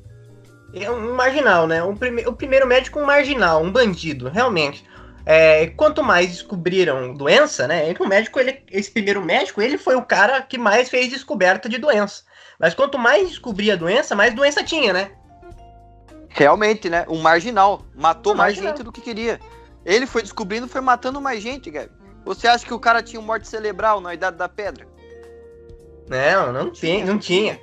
[0.74, 1.84] É um marginal, né?
[1.84, 4.86] Um prime o primeiro médico um marginal, um bandido, realmente.
[5.26, 7.94] É, quanto mais descobriram doença, né?
[8.00, 11.78] O médico, ele, esse primeiro médico, ele foi o cara que mais fez descoberta de
[11.78, 12.24] doença.
[12.60, 15.12] Mas quanto mais descobria a doença, mais doença tinha, né?
[16.30, 17.06] Realmente, né?
[17.08, 17.82] Um marginal.
[17.96, 18.76] Matou um mais marginal.
[18.76, 19.40] gente do que queria.
[19.84, 22.05] Ele foi descobrindo, foi matando mais gente, Gabi.
[22.26, 24.88] Você acha que o cara tinha morte cerebral na Idade da Pedra?
[26.10, 27.62] Não, não tinha, não tinha.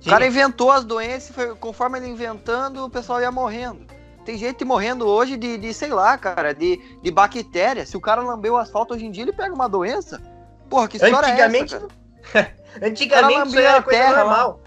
[0.00, 3.84] O cara inventou as doenças, foi, conforme ele inventando, o pessoal ia morrendo.
[4.24, 7.84] Tem gente morrendo hoje de, de sei lá, cara, de, de bactéria.
[7.84, 10.20] Se o cara lambeu o asfalto hoje em dia, ele pega uma doença.
[10.68, 14.60] Porra, que história Antigamente, é essa, Antigamente isso era coisa terra, normal.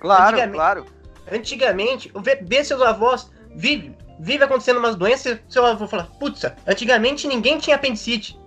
[0.00, 0.86] Claro, Antigamente, claro.
[1.30, 7.58] Antigamente, vê seus avós, vive, vive acontecendo umas doenças, seu avô fala, putz, antigamente ninguém
[7.58, 8.38] tinha apendicite.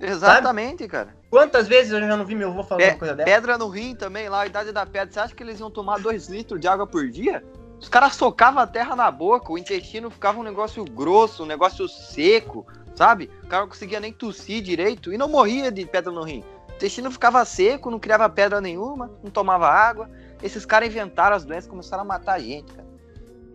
[0.00, 0.88] Exatamente, sabe?
[0.88, 1.14] cara.
[1.30, 3.30] Quantas vezes eu já não vi meu avô falar Pe uma coisa dessa?
[3.30, 5.12] Pedra no rim também, lá, a idade da pedra.
[5.12, 7.42] Você acha que eles iam tomar 2 litros de água por dia?
[7.80, 11.88] Os caras socavam a terra na boca, o intestino ficava um negócio grosso, um negócio
[11.88, 13.30] seco, sabe?
[13.42, 16.44] O cara não conseguia nem tossir direito e não morria de pedra no rim.
[16.68, 20.10] O intestino ficava seco, não criava pedra nenhuma, não tomava água.
[20.42, 22.81] Esses caras inventaram as doenças e começaram a matar a gente, cara.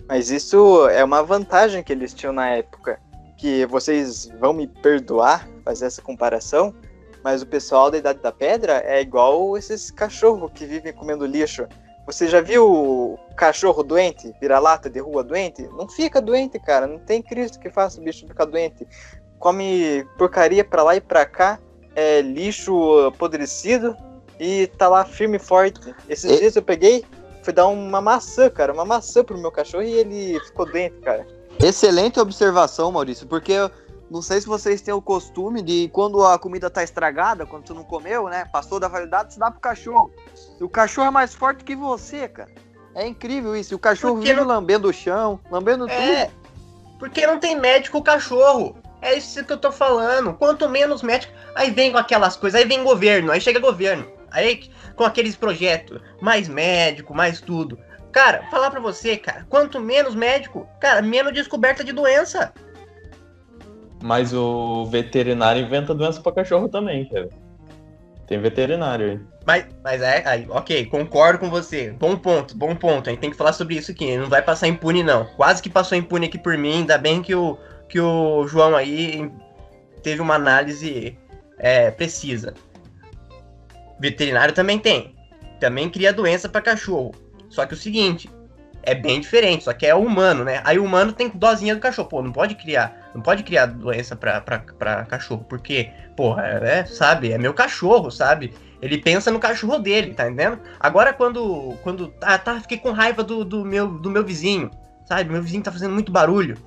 [0.08, 3.00] Mas isso é uma vantagem que eles tinham na época.
[3.38, 6.74] Que vocês vão me perdoar fazer essa comparação,
[7.24, 11.68] mas o pessoal da Idade da Pedra é igual esses cachorros que vivem comendo lixo.
[12.06, 15.62] Você já viu o cachorro doente, vira-lata de rua doente?
[15.74, 16.88] Não fica doente, cara.
[16.88, 18.88] Não tem Cristo que faça o bicho ficar doente.
[19.40, 21.60] Come porcaria pra lá e pra cá,
[21.94, 23.96] é lixo apodrecido
[24.40, 25.94] e tá lá firme e forte.
[26.08, 26.40] Esses e...
[26.40, 27.04] dias eu peguei,
[27.48, 31.26] fui dar uma maçã, cara, uma maçã pro meu cachorro e ele ficou doente, cara.
[31.64, 33.54] Excelente observação, Maurício, porque
[34.12, 37.74] não sei se vocês têm o costume de quando a comida tá estragada, quando tu
[37.74, 38.44] não comeu, né?
[38.52, 40.12] Passou da validade, você dá pro cachorro.
[40.60, 42.52] E o cachorro é mais forte que você, cara.
[42.94, 43.74] É incrível isso.
[43.74, 44.48] E o cachorro porque vive não...
[44.48, 46.34] lambendo o chão, lambendo é, tudo.
[47.00, 48.76] Porque não tem médico o cachorro.
[49.02, 50.34] É isso que eu tô falando.
[50.34, 54.06] Quanto menos médico, aí vem com aquelas coisas, aí vem governo, aí chega governo.
[54.32, 57.80] Aí com aqueles projetos, mais médico, mais tudo.
[58.12, 62.52] Cara, falar pra você, cara, quanto menos médico, cara, menos descoberta de doença.
[64.04, 67.30] Mas o veterinário inventa doença pra cachorro também, cara.
[68.26, 69.20] Tem veterinário aí.
[69.46, 71.92] Mas, mas é, aí, ok, concordo com você.
[71.92, 73.08] Bom ponto, bom ponto.
[73.08, 74.18] A gente tem que falar sobre isso aqui.
[74.18, 75.26] Não vai passar impune, não.
[75.38, 76.80] Quase que passou impune aqui por mim.
[76.80, 77.58] Ainda bem que o,
[77.88, 79.32] que o João aí
[80.04, 81.18] teve uma análise
[81.58, 82.54] é, precisa.
[84.00, 85.16] Veterinário também tem.
[85.60, 87.14] Também cria doença para cachorro.
[87.50, 88.30] Só que o seguinte,
[88.84, 90.62] é bem diferente, só que é humano, né?
[90.64, 92.08] Aí o humano tem dosinha do cachorro.
[92.08, 94.42] Pô, não pode criar, não pode criar doença pra,
[95.06, 98.54] cachorro, porque, porra, é, sabe, é meu cachorro, sabe?
[98.82, 100.60] Ele pensa no cachorro dele, tá entendendo?
[100.80, 101.76] Agora quando.
[101.84, 102.14] Quando.
[102.22, 104.72] Ah, tá, fiquei com raiva do, do, meu, do meu vizinho.
[105.06, 105.32] Sabe?
[105.32, 106.58] Meu vizinho tá fazendo muito barulho.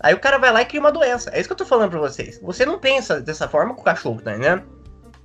[0.00, 1.30] Aí o cara vai lá e cria uma doença.
[1.32, 2.38] É isso que eu tô falando pra vocês.
[2.42, 4.62] Você não pensa dessa forma com o cachorro, tá entendendo?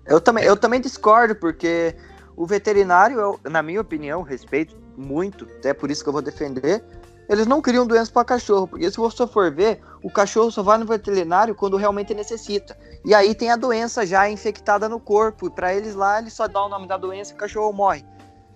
[0.09, 1.95] Eu também, eu também discordo, porque
[2.35, 6.83] o veterinário, eu, na minha opinião, respeito muito, até por isso que eu vou defender,
[7.29, 10.79] eles não criam doenças para cachorro, porque se você for ver, o cachorro só vai
[10.79, 12.75] no veterinário quando realmente necessita.
[13.05, 16.47] E aí tem a doença já infectada no corpo, e para eles lá, eles só
[16.47, 18.03] dão o nome da doença e o cachorro morre.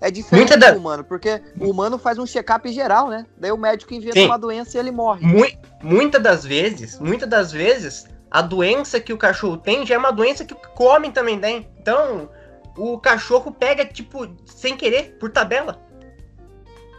[0.01, 0.77] É diferente Muita do da...
[0.77, 3.25] humano, porque o humano faz um check-up geral, né?
[3.37, 4.25] Daí o médico inventa Sim.
[4.25, 5.25] uma doença e ele morre.
[5.25, 5.45] Mu
[5.81, 10.11] muitas das vezes, muitas das vezes, a doença que o cachorro tem já é uma
[10.11, 11.69] doença que o homem também tem.
[11.79, 12.27] Então,
[12.75, 15.79] o cachorro pega, tipo, sem querer, por tabela.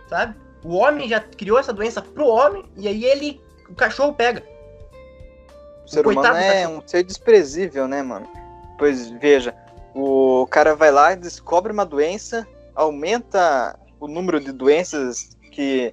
[0.09, 0.37] Sabe?
[0.65, 4.45] O homem já criou essa doença pro homem e aí ele, o cachorro pega.
[5.85, 8.29] O ser humano é um ser desprezível, né, mano?
[8.79, 9.53] Pois veja,
[9.93, 15.93] o cara vai lá descobre uma doença, aumenta o número de doenças que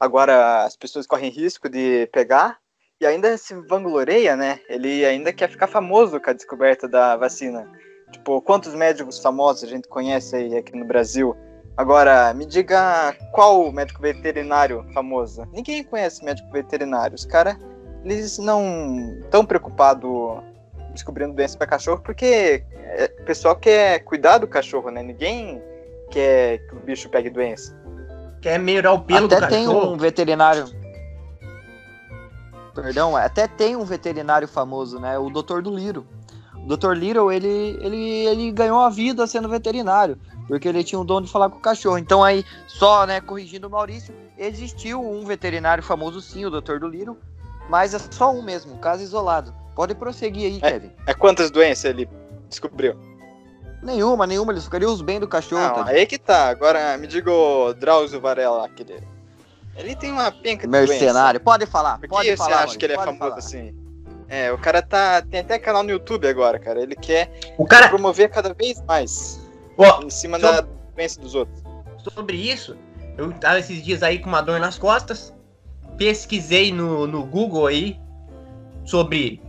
[0.00, 2.58] agora as pessoas correm risco de pegar
[3.00, 4.60] e ainda se vangloria, né?
[4.68, 7.70] Ele ainda quer ficar famoso com a descoberta da vacina.
[8.12, 11.36] Tipo, quantos médicos famosos a gente conhece aí aqui no Brasil?
[11.76, 15.44] Agora, me diga qual médico veterinário famoso?
[15.52, 17.16] Ninguém conhece médico veterinário.
[17.16, 17.56] Os caras,
[18.04, 20.40] eles não tão preocupados
[20.92, 25.02] descobrindo doença para cachorro porque é, o pessoal quer cuidar do cachorro, né?
[25.02, 25.60] Ninguém
[26.12, 27.76] quer que o bicho pegue doença.
[28.40, 30.83] Quer melhorar o pelo Até do tem um veterinário.
[32.74, 35.18] Perdão, até tem um veterinário famoso, né?
[35.18, 35.60] O Dr.
[35.62, 36.06] do Liro.
[36.64, 36.92] O Dr.
[36.92, 41.30] Little, ele, ele, ele ganhou a vida sendo veterinário, porque ele tinha o dom de
[41.30, 41.98] falar com o cachorro.
[41.98, 46.78] Então aí, só, né, corrigindo o Maurício, existiu um veterinário famoso sim, o Dr.
[46.78, 47.18] do Little,
[47.68, 49.54] mas é só um mesmo, um caso isolado.
[49.74, 50.92] Pode prosseguir aí, é, Kevin.
[51.06, 52.08] É quantas doenças ele
[52.48, 52.96] descobriu?
[53.82, 55.60] Nenhuma, nenhuma, ele só queria os bem do cachorro.
[55.60, 55.90] Não, tá?
[55.90, 56.48] aí que tá.
[56.48, 59.02] Agora me diga o Drauzio Varela, aquele.
[59.76, 61.44] Ele tem uma penca de Mercenário, doença.
[61.44, 61.98] pode falar.
[61.98, 63.38] Por pode que falar, você acha que ele é famoso falar.
[63.38, 63.74] assim?
[64.28, 65.22] É, o cara tá.
[65.22, 66.80] Tem até canal no YouTube agora, cara.
[66.80, 67.88] Ele quer o cara...
[67.88, 69.40] promover cada vez mais.
[70.02, 70.62] em cima sobre...
[70.62, 71.62] da doença dos outros.
[72.14, 72.76] Sobre isso,
[73.16, 75.32] eu tava esses dias aí com uma dor nas costas.
[75.96, 78.00] Pesquisei no, no Google aí
[78.84, 79.40] sobre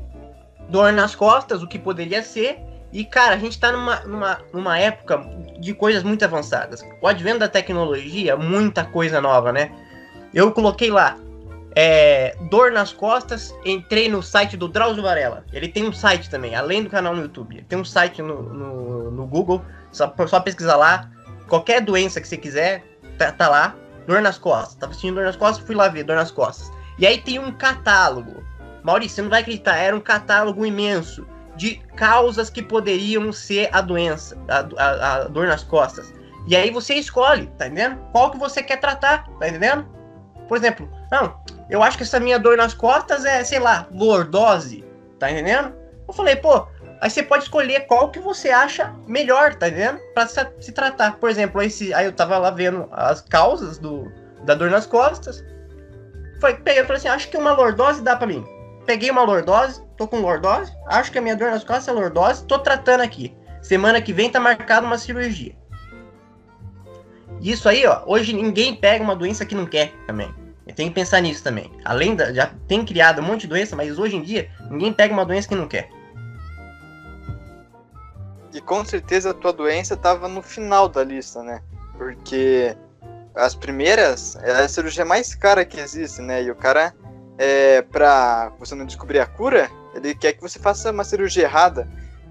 [0.69, 2.59] dor nas costas, o que poderia ser.
[2.91, 5.17] E, cara, a gente tá numa, numa, numa época
[5.59, 6.85] de coisas muito avançadas.
[7.01, 9.71] O advento da tecnologia, muita coisa nova, né?
[10.35, 11.17] Eu coloquei lá,
[11.73, 15.45] é, dor nas costas, entrei no site do Drauzio Varela.
[15.53, 17.55] Ele tem um site também, além do canal no YouTube.
[17.55, 21.09] Ele tem um site no, no, no Google, só, só pesquisar lá.
[21.47, 22.83] Qualquer doença que você quiser,
[23.17, 23.75] tá, tá lá.
[24.05, 24.75] Dor nas costas.
[24.75, 26.69] Tava sentindo dor nas costas, fui lá ver, dor nas costas.
[26.99, 28.43] E aí tem um catálogo.
[28.83, 33.79] Maurício, você não vai acreditar, era um catálogo imenso de causas que poderiam ser a
[33.79, 36.13] doença, a, a, a dor nas costas.
[36.45, 37.97] E aí você escolhe, tá entendendo?
[38.11, 39.94] Qual que você quer tratar, tá entendendo?
[40.47, 44.83] Por exemplo, não, eu acho que essa minha dor nas costas é, sei lá, lordose,
[45.19, 45.73] tá entendendo?
[46.07, 46.67] Eu falei, pô,
[47.01, 49.99] aí você pode escolher qual que você acha melhor, tá entendendo?
[50.13, 51.17] Pra se, se tratar.
[51.17, 54.11] Por exemplo, esse, aí eu tava lá vendo as causas do,
[54.43, 55.43] da dor nas costas.
[56.39, 58.45] Foi, peguei e falei assim, acho que uma lordose dá pra mim.
[58.85, 62.45] Peguei uma lordose, tô com lordose, acho que a minha dor nas costas é lordose,
[62.45, 63.35] tô tratando aqui.
[63.61, 65.55] Semana que vem tá marcada uma cirurgia.
[67.41, 70.33] Isso aí, ó, hoje ninguém pega uma doença que não quer também.
[70.75, 71.71] Tem que pensar nisso também.
[71.85, 72.33] Além da.
[72.33, 75.47] Já tem criado um monte de doença, mas hoje em dia ninguém pega uma doença
[75.47, 75.89] que não quer.
[78.53, 81.61] E com certeza a tua doença estava no final da lista, né?
[81.97, 82.75] Porque
[83.35, 86.43] as primeiras é a cirurgia mais cara que existe, né?
[86.43, 86.93] E o cara,
[87.37, 91.87] é, pra você não descobrir a cura, ele quer que você faça uma cirurgia errada.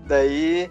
[0.07, 0.71] Daí.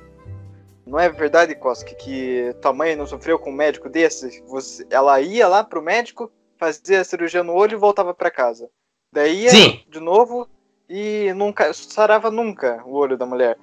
[0.86, 4.42] Não é verdade, Koski, que tua mãe não sofreu com um médico desse?
[4.48, 8.70] Você, ela ia lá pro médico, fazia a cirurgia no olho e voltava para casa.
[9.12, 9.82] Daí ia Sim.
[9.90, 10.48] de novo
[10.90, 13.58] e nunca sarava nunca o olho da mulher.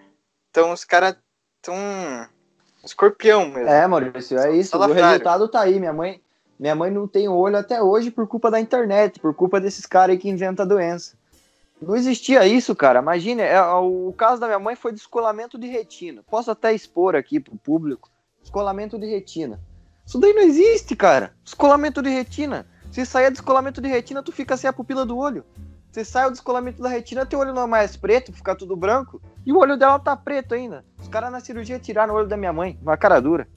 [0.50, 1.16] Então os caras
[1.60, 1.76] tão
[2.84, 3.68] escorpião mesmo.
[3.68, 4.76] É, Maurício, é isso.
[4.76, 5.78] O resultado tá aí.
[5.78, 6.20] Minha mãe,
[6.58, 10.14] minha mãe não tem olho até hoje por culpa da internet, por culpa desses caras
[10.14, 11.16] aí que inventam a doença.
[11.80, 13.00] Não existia isso, cara.
[13.00, 16.22] Imagine, é, o caso da minha mãe foi descolamento de retina.
[16.28, 18.10] Posso até expor aqui pro público.
[18.42, 19.60] Descolamento de retina.
[20.06, 21.32] Isso daí não existe, cara.
[21.42, 22.66] Descolamento de retina.
[22.90, 25.44] Se sair descolamento de retina, tu fica sem a pupila do olho.
[25.92, 29.20] Se sai o descolamento da retina, teu olho não é mais preto, fica tudo branco.
[29.46, 30.84] E o olho dela tá preto ainda.
[31.00, 32.78] Os caras na cirurgia tiraram o olho da minha mãe.
[32.82, 33.48] Uma cara dura.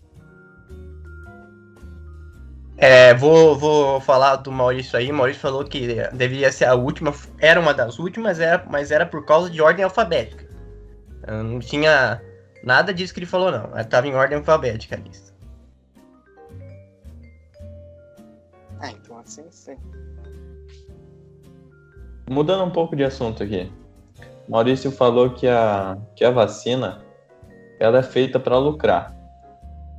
[2.77, 5.12] É, vou, vou falar do Maurício aí.
[5.12, 9.05] O Maurício falou que deveria ser a última, era uma das últimas, era, mas era
[9.05, 10.45] por causa de ordem alfabética.
[11.27, 12.21] Não tinha
[12.63, 13.79] nada disso que ele falou, não.
[13.79, 15.33] Estava em ordem alfabética a lista.
[18.79, 19.77] Ah, então assim sim.
[22.29, 23.71] Mudando um pouco de assunto aqui.
[24.49, 27.01] Maurício falou que a, que a vacina
[27.79, 29.15] ela é feita para lucrar.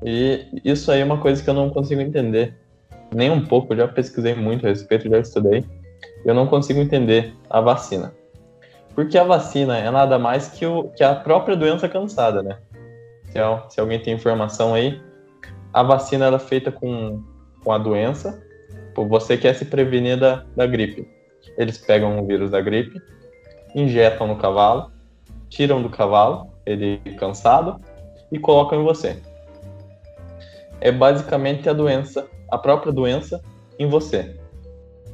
[0.02, 2.54] E isso aí é uma coisa que eu não consigo entender
[3.14, 5.64] nem um pouco, eu já pesquisei muito a respeito, já estudei.
[6.24, 8.14] Eu não consigo entender a vacina.
[8.94, 12.58] Porque a vacina é nada mais que, o, que a própria doença cansada, né?
[13.26, 13.38] Se,
[13.74, 15.00] se alguém tem informação aí,
[15.72, 17.22] a vacina é feita com,
[17.62, 18.42] com a doença.
[18.96, 21.08] Você quer se prevenir da, da gripe.
[21.58, 23.00] Eles pegam o vírus da gripe,
[23.74, 24.92] injetam no cavalo,
[25.48, 27.80] tiram do cavalo, ele cansado,
[28.30, 29.20] e colocam em você.
[30.80, 33.42] É basicamente a doença a própria doença
[33.78, 34.36] em você.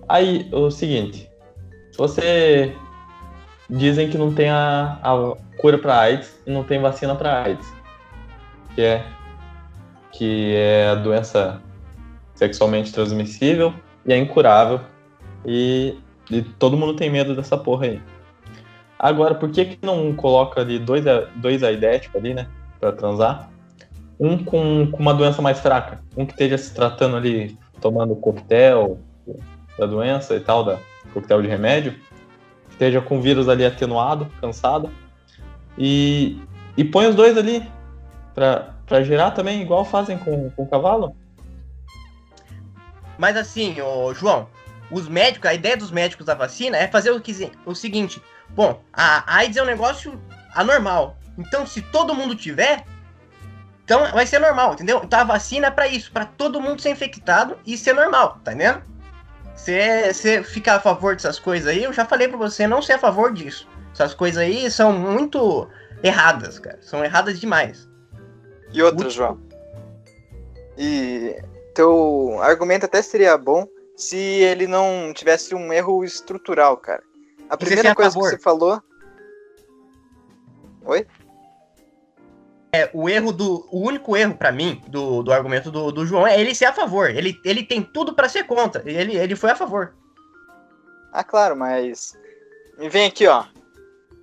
[0.09, 1.31] Aí, o seguinte,
[1.97, 2.75] você
[3.69, 7.73] dizem que não tem a, a cura para AIDS e não tem vacina para AIDS,
[8.75, 9.05] que é
[10.13, 11.63] que é a doença
[12.35, 13.73] sexualmente transmissível
[14.05, 14.81] e é incurável
[15.47, 15.97] e,
[16.31, 18.03] e todo mundo tem medo dessa porra aí.
[18.99, 21.05] Agora, por que que não coloca ali dois,
[21.37, 23.50] dois aidéticos ali, né, para transar?
[24.21, 29.01] Um com, com uma doença mais fraca, um que esteja se tratando ali, tomando coquetel
[29.79, 30.79] da doença e tal, da
[31.15, 31.99] coquetel de remédio,
[32.71, 34.91] esteja com o vírus ali atenuado, cansado,
[35.79, 36.39] e,
[36.77, 37.67] e põe os dois ali
[38.35, 41.17] para gerar também, igual fazem com, com o cavalo.
[43.19, 44.49] Mas assim, ô, João,
[44.91, 48.81] os médicos, a ideia dos médicos da vacina é fazer o, que, o seguinte: bom,
[48.93, 50.21] a AIDS é um negócio
[50.55, 51.17] anormal.
[51.39, 52.85] Então, se todo mundo tiver,
[53.91, 55.01] então vai ser normal, entendeu?
[55.03, 58.53] Então a vacina é pra isso, para todo mundo ser infectado e ser normal, tá
[58.53, 58.85] entendendo?
[59.57, 62.99] Você ficar a favor dessas coisas aí, eu já falei pra você não ser a
[63.01, 63.69] favor disso.
[63.93, 65.69] Essas coisas aí são muito
[66.05, 66.79] erradas, cara.
[66.81, 67.89] São erradas demais.
[68.73, 69.11] E outra, muito...
[69.11, 69.41] João.
[70.79, 71.43] E
[71.75, 77.03] teu argumento até seria bom se ele não tivesse um erro estrutural, cara.
[77.49, 78.81] A primeira coisa que você falou.
[80.85, 81.05] Oi?
[82.73, 83.67] É, o erro do.
[83.71, 86.73] O único erro para mim do, do argumento do, do João é ele ser a
[86.73, 87.11] favor.
[87.11, 88.83] Ele, ele tem tudo para ser contra.
[88.89, 89.95] Ele, ele foi a favor.
[91.13, 92.17] Ah, claro, mas.
[92.79, 93.45] Me vem aqui, ó.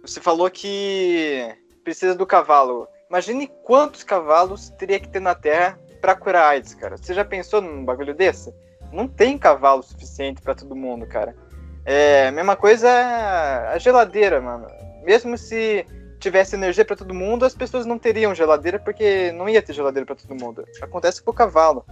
[0.02, 2.88] Você falou que precisa do cavalo.
[3.10, 6.98] Imagine quantos cavalos teria que ter na Terra para curar AIDS, cara.
[6.98, 8.54] Você já pensou num bagulho desse?
[8.92, 11.36] Não tem cavalo suficiente para todo mundo, cara.
[11.84, 12.90] É, mesma coisa
[13.70, 14.68] a geladeira, mano.
[15.04, 15.86] Mesmo se
[16.19, 20.06] tivesse energia para todo mundo, as pessoas não teriam geladeira porque não ia ter geladeira
[20.06, 20.65] para todo mundo.
[20.82, 21.86] Acontece com o cavalo.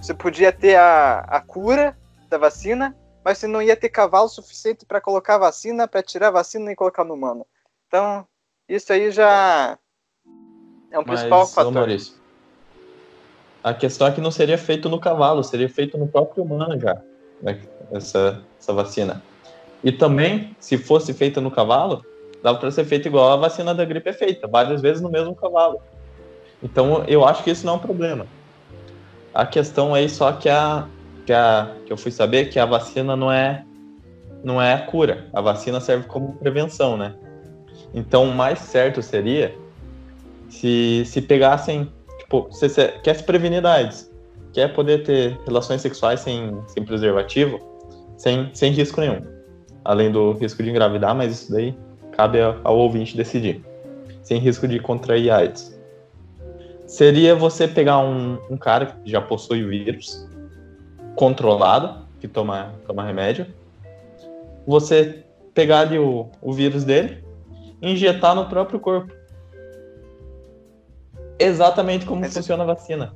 [0.00, 1.96] Você podia ter a, a cura
[2.28, 6.28] da vacina, mas você não ia ter cavalo suficiente para colocar a vacina, para tirar
[6.28, 7.46] a vacina e colocar no humano.
[7.86, 8.26] Então,
[8.68, 9.78] isso aí já
[10.90, 11.72] é um principal mas, fator.
[11.72, 12.14] Maurício,
[13.62, 17.00] a questão é que não seria feito no cavalo, seria feito no próprio humano já,
[17.40, 17.60] né,
[17.92, 19.22] essa, essa vacina.
[19.84, 22.04] E também, se fosse feita no cavalo,
[22.42, 25.34] dava para ser feito igual a vacina da gripe é feita, várias vezes no mesmo
[25.34, 25.80] cavalo.
[26.62, 28.26] Então eu acho que isso não é um problema.
[29.32, 30.86] A questão aí só que a
[31.24, 33.64] que, a, que eu fui saber que a vacina não é
[34.42, 35.28] não é a cura.
[35.32, 37.14] A vacina serve como prevenção, né?
[37.94, 39.54] Então mais certo seria
[40.48, 42.48] se, se pegassem, tipo,
[43.02, 44.10] quer se prevenir da AIDS,
[44.52, 47.58] quer poder ter relações sexuais sem, sem preservativo,
[48.18, 49.20] sem, sem risco nenhum.
[49.84, 51.74] Além do risco de engravidar, mas isso daí
[52.12, 53.64] cabe ao ouvinte decidir,
[54.22, 55.78] sem risco de contrair AIDS.
[56.86, 60.28] Seria você pegar um, um cara que já possui o vírus,
[61.16, 63.46] controlado, que toma, toma remédio,
[64.66, 67.24] você pegar ali o, o vírus dele
[67.80, 69.12] e injetar no próprio corpo.
[71.38, 72.34] Exatamente como Mas...
[72.34, 73.14] funciona a vacina.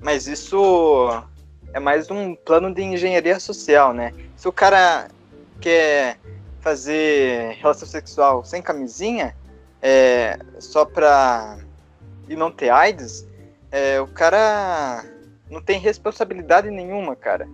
[0.00, 1.08] Mas isso
[1.72, 4.12] é mais um plano de engenharia social, né?
[4.36, 5.08] Se o cara
[5.60, 6.18] quer
[6.60, 9.34] fazer relação sexual sem camisinha,
[9.80, 11.58] é, só pra.
[12.28, 13.26] e não ter AIDS,
[13.70, 15.04] é, o cara
[15.50, 17.48] não tem responsabilidade nenhuma, cara.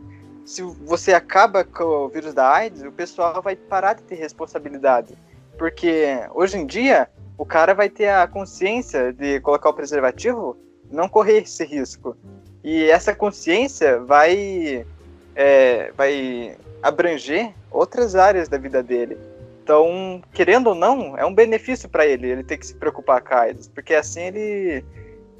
[0.47, 5.15] se você acaba com o vírus da AIDS, o pessoal vai parar de ter responsabilidade.
[5.59, 10.57] Porque hoje em dia, o cara vai ter a consciência de colocar o preservativo,
[10.91, 12.17] não correr esse risco.
[12.65, 14.87] E essa consciência vai,
[15.35, 19.17] é, vai abranger outras áreas da vida dele.
[19.63, 23.35] Então, querendo ou não, é um benefício para ele, ele ter que se preocupar com
[23.35, 24.85] a AIDS, porque assim ele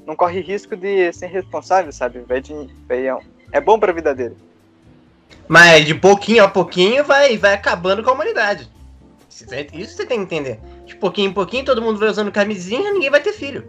[0.05, 2.19] não corre risco de ser responsável, sabe?
[2.19, 2.53] Vai de,
[2.87, 3.05] vai,
[3.51, 4.37] é bom para a vida dele.
[5.47, 8.69] Mas de pouquinho a pouquinho vai, vai acabando com a humanidade.
[9.29, 10.59] Isso você tem que entender.
[10.85, 13.67] De pouquinho em pouquinho, todo mundo vai usando camisinha, ninguém vai ter filho.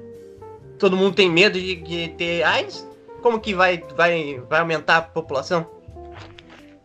[0.79, 2.87] Todo mundo tem medo de, de ter AIDS.
[3.23, 5.67] Como que vai, vai, vai aumentar a população?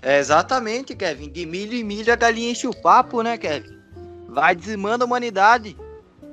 [0.01, 1.29] É exatamente, Kevin.
[1.29, 3.77] De milho em milho a galinha enche o papo, né, Kevin?
[4.27, 5.75] Vai dizimando a humanidade.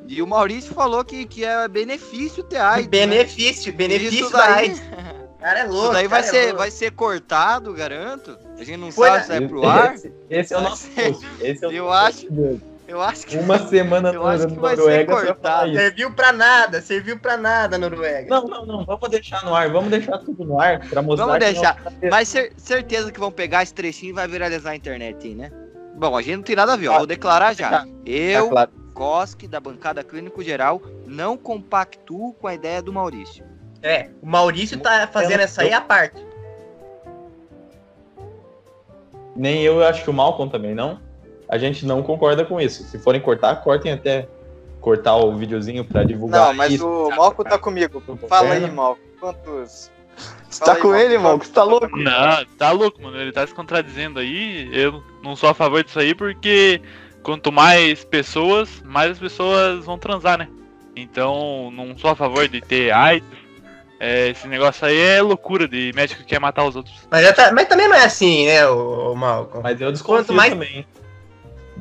[0.09, 2.87] E o Maurício falou que, que é benefício ter AIDS.
[2.87, 3.79] Benefício, né?
[3.79, 4.81] benefício da AIDS.
[5.41, 5.85] Cara é louco.
[5.85, 8.37] Isso daí vai, é ser, é vai ser cortado, garanto.
[8.59, 9.95] A gente não Foi, sabe se é pro ar.
[9.95, 10.89] Esse, esse é o nosso.
[11.41, 12.27] Esse é o eu acho.
[12.87, 13.37] Eu acho que.
[13.37, 15.73] Uma semana eu acho que vai Noruega, ser cortado.
[15.75, 18.29] Serviu pra nada, serviu pra nada, Noruega.
[18.29, 18.85] Não, não, não.
[18.85, 19.71] Vamos deixar no ar.
[19.71, 21.27] Vamos deixar tudo no ar pra mostrar.
[21.27, 21.83] Vamos deixar.
[22.11, 25.51] Mas cer certeza que vão pegar esse trechinho e vai viralizar a internet, né?
[25.97, 26.99] Bom, a gente não tem nada a ver, ó.
[26.99, 27.71] Vou declarar já.
[27.71, 27.87] Tá.
[28.05, 33.45] Eu, tá Koski, da bancada Clínico Geral, não compactuo com a ideia do Maurício.
[33.83, 36.25] É, o Maurício tá fazendo essa aí à parte.
[39.35, 40.99] Nem eu, eu acho que o Malcolm também não.
[41.49, 42.83] A gente não concorda com isso.
[42.85, 44.29] Se forem cortar, cortem até
[44.81, 46.47] cortar o videozinho para divulgar.
[46.47, 48.03] Não, mas isso, o Malcolm tá comigo.
[48.29, 49.01] Fala aí, Malcolm.
[49.21, 49.91] Quantos.
[50.49, 51.45] Você tá aí, com ele, Malcolm?
[51.45, 51.97] Você tá louco?
[51.97, 53.21] Não, tá louco, mano.
[53.21, 54.69] Ele tá se contradizendo aí.
[54.73, 56.81] Eu não sou a favor disso aí porque
[57.23, 60.49] quanto mais pessoas, mais as pessoas vão transar, né?
[60.95, 63.27] Então, não sou a favor de ter AIDS,
[63.99, 66.95] é, esse negócio aí é loucura de médico que quer matar os outros.
[67.11, 69.63] Mas, tá, mas também não é assim, né, o, o Malcolm?
[69.63, 70.53] Mas eu desconfio mais...
[70.53, 70.87] também.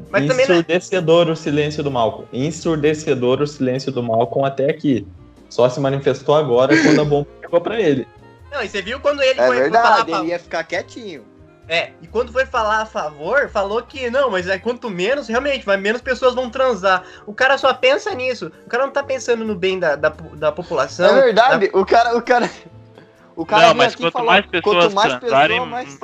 [0.10, 1.34] Mas é- Ensurdecedor também...
[1.34, 2.28] o silêncio do Malcolm.
[2.32, 5.08] Ensurdecedor o silêncio do Malcolm até aqui.
[5.50, 8.08] Só se manifestou agora quando a bomba chegou pra ele.
[8.52, 10.24] Não, e você viu quando ele é foi verdade, falar...
[10.24, 11.24] ele ia ficar quietinho.
[11.68, 15.66] É, e quando foi falar a favor, falou que não, mas é quanto menos, realmente,
[15.66, 17.04] vai menos pessoas vão transar.
[17.26, 18.52] O cara só pensa nisso.
[18.66, 21.18] O cara não tá pensando no bem da, da, da população.
[21.18, 21.78] É verdade, da...
[21.78, 22.50] o cara, o cara.
[23.36, 26.00] O cara não, mas quanto falou, mais pessoas quanto mais transarem, pessoa, mais...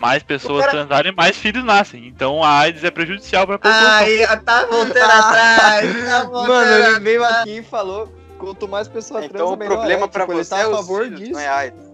[0.00, 0.78] mais pessoas cara...
[0.78, 2.08] transarem, mais filhos nascem.
[2.08, 3.90] Então a AIDS é prejudicial pra população.
[3.90, 6.08] Ai, tá voltando atrás.
[6.08, 9.72] Tá voltando Mano, ele veio aqui e falou: quanto mais pessoas então, transam, melhor.
[9.72, 11.32] Então o problema é, pra tipo, você tá é a favor filhos, disso.
[11.32, 11.92] Não é AIDS.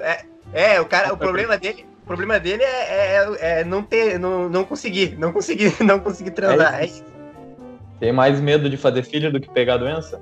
[0.00, 0.24] É,
[0.54, 4.48] é, o cara, o problema dele, o problema dele é, é, é, não ter, não,
[4.48, 6.82] não conseguir, não conseguir, não conseguir transar.
[6.82, 6.88] É
[8.00, 10.20] tem mais medo de fazer filho do que pegar a doença?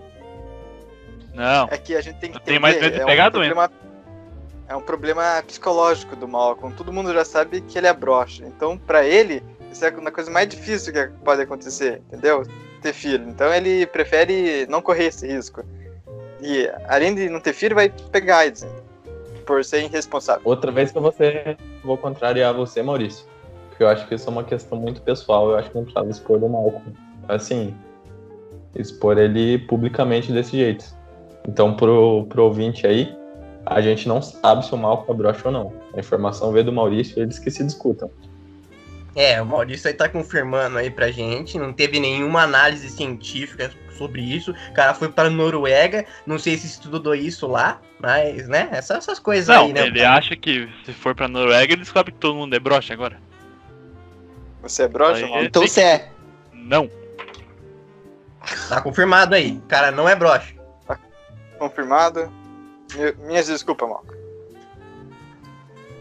[1.32, 1.68] Não.
[1.70, 3.54] É que a gente tem que ter mais medo de é pegar um a doença.
[3.54, 3.81] Problema,
[4.72, 6.74] é um problema psicológico do Malcolm.
[6.74, 8.44] Todo mundo já sabe que ele é broxa.
[8.46, 12.42] Então, para ele, isso é a coisa mais difícil que pode acontecer, entendeu?
[12.80, 13.28] Ter filho.
[13.28, 15.62] Então, ele prefere não correr esse risco.
[16.40, 18.66] E, além de não ter filho, vai pegar AIDS
[19.44, 20.42] por ser irresponsável.
[20.44, 23.26] Outra vez que você vou contrariar você, Maurício.
[23.68, 25.50] Porque eu acho que isso é uma questão muito pessoal.
[25.50, 26.94] Eu acho que não precisava expor o Malcolm.
[27.28, 27.76] Assim,
[28.74, 30.84] expor ele publicamente desse jeito.
[31.46, 33.14] Então, pro, pro ouvinte aí,
[33.64, 35.72] a gente não sabe se o Malcolm é broxa ou não.
[35.94, 38.10] A informação veio do Maurício e eles que se discutam.
[39.14, 44.22] É, o Maurício aí tá confirmando aí pra gente, não teve nenhuma análise científica sobre
[44.22, 44.52] isso.
[44.70, 49.18] O cara foi para Noruega, não sei se estudou isso lá, mas, né, essas, essas
[49.18, 49.86] coisas não, aí, né?
[49.86, 53.20] Ele acha que se for pra Noruega, ele descobre que todo mundo é broxa agora.
[54.62, 55.44] Você é broxa, mano?
[55.44, 56.08] Então você é.
[56.52, 56.88] Não.
[58.68, 59.52] Tá confirmado aí.
[59.58, 60.54] O cara não é broxa.
[60.86, 60.98] Tá
[61.58, 62.32] confirmado.
[63.26, 64.22] Minhas desculpas, Malco.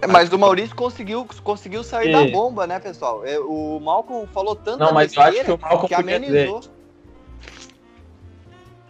[0.02, 2.12] É, mas o Maurício conseguiu, conseguiu sair e...
[2.12, 3.24] da bomba, né, pessoal?
[3.24, 6.60] É, o Malcolm falou tanto Não, mas eu acho que o Malcolm que amenizou.
[6.60, 6.72] Dizer.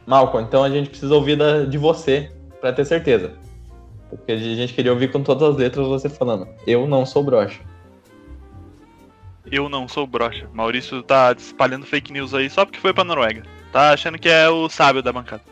[0.05, 3.33] Malcolm, então a gente precisa ouvir da, de você para ter certeza.
[4.09, 6.47] Porque a gente queria ouvir com todas as letras você falando.
[6.65, 7.59] Eu não sou broxa.
[9.49, 10.49] Eu não sou broxa.
[10.53, 13.43] Maurício tá espalhando fake news aí só porque foi pra Noruega.
[13.71, 15.43] Tá achando que é o sábio da bancada.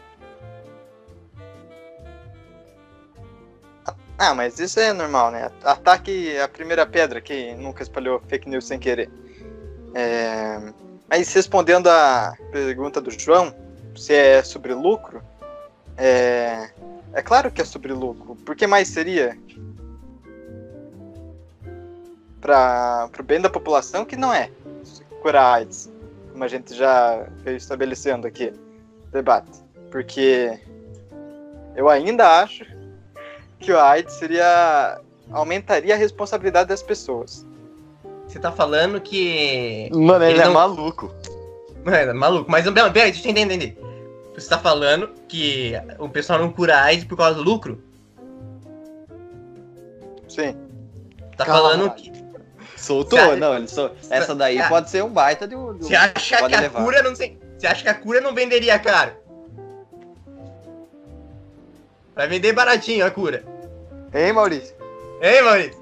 [4.21, 5.49] Ah, mas isso é normal, né?
[5.63, 9.09] Ataque a primeira pedra que nunca espalhou fake news sem querer.
[9.95, 10.59] É...
[11.09, 13.55] Mas respondendo a pergunta do João,
[13.95, 15.23] se é sobre lucro,
[15.95, 16.69] é,
[17.13, 18.35] é claro que é sobre lucro.
[18.35, 19.37] Por que mais seria?
[22.41, 24.51] Para o bem da população, que não é
[25.21, 25.89] curar AIDS,
[26.33, 28.53] como a gente já veio estabelecendo aqui
[29.13, 29.63] debate.
[29.89, 30.59] Porque
[31.73, 32.65] eu ainda acho
[33.59, 34.99] que o AIDS seria
[35.31, 37.45] aumentaria a responsabilidade das pessoas.
[38.27, 39.89] Você tá falando que.
[39.93, 41.13] Mano, ele, Ele é não- maluco.
[41.85, 43.77] É, maluco, mas peraí, deixa eu entender, entender.
[44.35, 47.81] Você tá falando que o pessoal não cura AIDS por causa do lucro?
[50.27, 50.55] Sim.
[51.35, 51.63] Tá Caralho.
[51.63, 52.11] falando que.
[52.77, 53.19] Soltou?
[53.19, 53.91] Acha- Não, ele sol...
[54.09, 54.69] essa daí Ah.
[54.69, 55.73] pode ser um baita de um.
[55.77, 56.83] de um- Você acha pode que a levar.
[56.83, 57.37] cura não sei.
[57.57, 59.11] Você acha que a cura não venderia caro?
[62.15, 63.43] Vai vender baratinho a cura.
[64.13, 64.75] Hein, Maurício?
[65.21, 65.79] Hein, Maurício?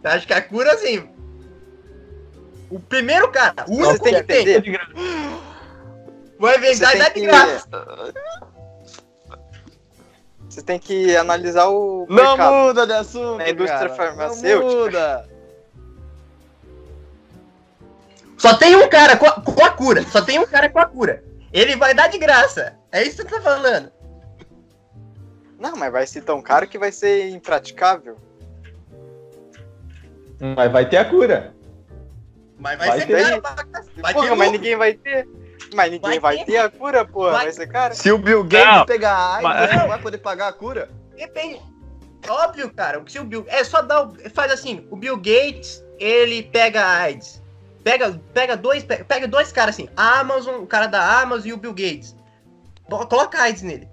[0.00, 1.08] Você acha que a cura, assim.
[2.70, 4.80] O primeiro cara, único tem que entender.
[6.38, 7.68] vai e tem dar de graça.
[10.48, 12.52] Você tem que analisar o Não mercado.
[12.54, 13.38] muda de assunto.
[13.38, 13.94] Na indústria cara.
[13.94, 14.68] farmacêutica.
[14.68, 15.28] Não muda.
[18.36, 20.02] Só tem um cara com a, com a cura.
[20.10, 21.22] Só tem um cara com a cura.
[21.52, 22.74] Ele vai dar de graça.
[22.90, 23.92] É isso que você tá falando.
[25.60, 28.16] Não, mas vai ser tão caro que vai ser impraticável.
[30.56, 31.54] Mas vai ter a cura.
[32.58, 33.22] Mas vai, Vai ser ter.
[33.22, 33.42] caro.
[33.42, 33.54] Vai,
[34.02, 35.28] vai Porra, ter mas ninguém vai ter.
[35.74, 36.52] Mas ninguém vai, Vai ter.
[36.52, 36.58] ter.
[36.58, 37.32] a cura, porra.
[37.32, 37.94] Vai- Vai, ser caro.
[37.94, 40.90] Se o Bill Gates Não, pegar AIDS, mas- ele não vai poder pagar a cura.
[41.16, 41.60] Depende.
[42.28, 43.02] Óbvio, cara.
[43.06, 44.02] Se o Bill, é só dar.
[44.08, 44.86] o- Faz assim.
[44.90, 47.42] O Bill Gates, ele pega a AIDS.
[47.84, 49.88] Pega, pega dois, pega, pega dois caras assim.
[49.96, 52.14] A Amazon, o cara da Amazon e o Bill Gates.
[53.08, 53.88] Coloca a AIDS nele.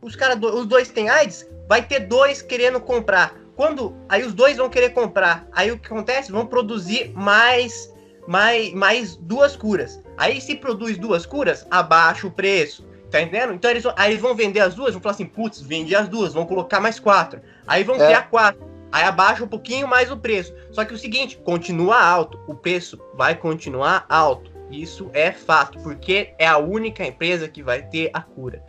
[0.00, 3.34] Os cara, os dois têm AIDS, vai ter dois querendo comprar.
[3.56, 6.30] Quando aí os dois vão querer comprar, aí o que acontece?
[6.30, 7.92] Vão produzir mais
[8.26, 10.00] mais mais duas curas.
[10.16, 12.86] Aí se produz duas curas, abaixa o preço.
[13.10, 13.54] Tá entendendo?
[13.54, 16.34] Então eles aí eles vão vender as duas, vão falar assim, putz, vende as duas,
[16.34, 17.40] vão colocar mais quatro.
[17.66, 18.06] Aí vão É.
[18.06, 18.68] criar quatro.
[18.92, 20.54] Aí abaixa um pouquinho mais o preço.
[20.70, 22.38] Só que o seguinte, continua alto.
[22.46, 24.50] O preço vai continuar alto.
[24.70, 28.62] Isso é fato, porque é a única empresa que vai ter a cura.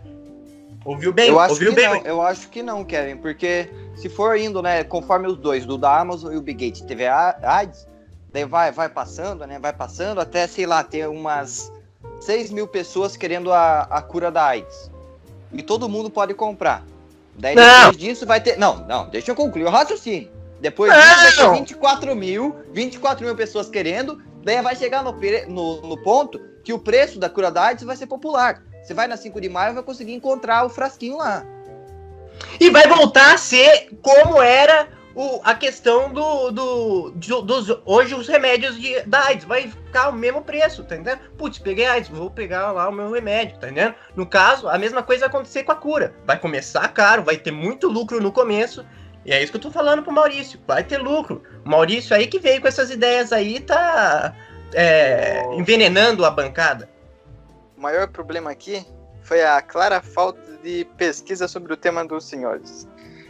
[0.86, 1.30] Ouviu bem?
[1.30, 1.90] eu acho Ouviu que bem?
[1.90, 5.78] não, eu acho que não, Kevin, porque se for indo, né, conforme os dois, do
[5.78, 7.88] da Amazon e o Bill Gates teve a AIDS,
[8.32, 11.72] daí vai, vai passando, né, vai passando até, sei lá, ter umas
[12.22, 14.90] 6 mil pessoas querendo a, a cura da AIDS.
[15.52, 16.84] E todo mundo pode comprar.
[17.36, 17.80] Daí Não.
[17.80, 18.58] depois disso vai ter...
[18.58, 20.30] Não, não, deixa eu concluir o raciocínio.
[20.62, 21.00] Depois Não.
[21.00, 25.14] disso vai ter 24 mil, 24 mil pessoas querendo, daí vai chegar no,
[25.48, 28.64] no, no ponto que o preço da cura da AIDS vai ser popular.
[28.82, 31.46] Você vai na 5 de maio vai conseguir encontrar o frasquinho lá.
[32.60, 37.68] E vai voltar a ser como era o, a questão do, do, de- dos.
[37.86, 39.46] Hoje os remédios de, da AIDS.
[39.46, 41.20] Vai ficar o mesmo preço, tá entendendo?
[41.38, 43.96] Putz, peguei AIDS, vou pegar lá o meu remédio, tá entendendo?
[44.16, 46.14] No caso, a mesma coisa vai acontecer com a cura.
[46.26, 48.86] Vai começar caro, vai ter muito lucro no começo.
[49.26, 50.60] E é isso que eu tô falando pro Maurício.
[50.66, 51.44] Vai ter lucro.
[51.66, 54.34] O Maurício aí que veio com essas ideias aí, tá
[54.74, 56.90] é, envenenando a bancada.
[57.80, 58.86] O maior problema aqui
[59.24, 62.86] foi a clara falta de pesquisa sobre o tema dos senhores.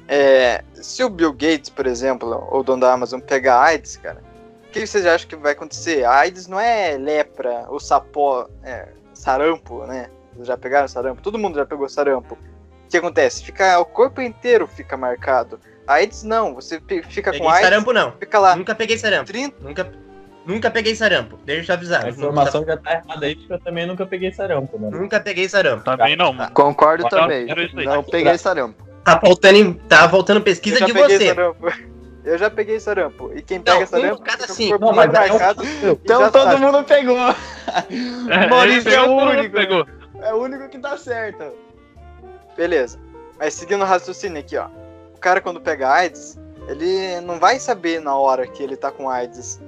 [0.08, 4.24] É, se o Bill Gates, por exemplo, ou o dono da Amazon, pegar AIDS, cara,
[4.68, 6.04] o que vocês acham que vai acontecer?
[6.04, 10.10] A AIDS não é lepra ou sapó, é, sarampo, né?
[10.34, 11.22] Vocês já pegaram sarampo?
[11.22, 12.34] Todo mundo já pegou sarampo.
[12.34, 13.44] O que acontece?
[13.44, 15.60] Fica, o corpo inteiro fica marcado.
[15.86, 18.14] A AIDS não, você fica Peguei com AIDS, sarampo, não.
[18.14, 19.28] fica lá Nunca peguei sarampo.
[19.28, 19.92] 30, Nunca,
[20.50, 21.38] nunca peguei sarampo.
[21.46, 22.06] Deixa eu te avisar.
[22.06, 25.00] A informação já tá errada aí, porque eu também nunca peguei sarampo, mano.
[25.00, 25.84] Nunca peguei sarampo.
[25.86, 26.52] Também não, mano.
[26.52, 27.48] Concordo Agora também.
[27.50, 27.86] eu.
[27.86, 28.84] Não peguei sarampo.
[29.04, 31.28] Tá faltando, tá faltando eu pesquisa já de peguei você.
[31.28, 31.68] sarampo.
[32.26, 33.32] Eu já peguei sarampo.
[33.34, 35.64] E quem Não, pega um sarampo cada corpo Não, mas é um- marcado.
[35.66, 36.62] e Então todo sabe.
[36.62, 37.18] mundo pegou.
[38.30, 39.56] É, Maurício é o único.
[39.56, 39.88] Pegou.
[40.22, 41.54] É o único que tá certo.
[42.58, 43.00] Beleza.
[43.40, 44.68] Mas seguindo o raciocínio aqui, ó.
[45.16, 46.38] O cara quando pega AIDS,
[46.68, 49.60] ele não vai saber na hora que ele tá com AIDS.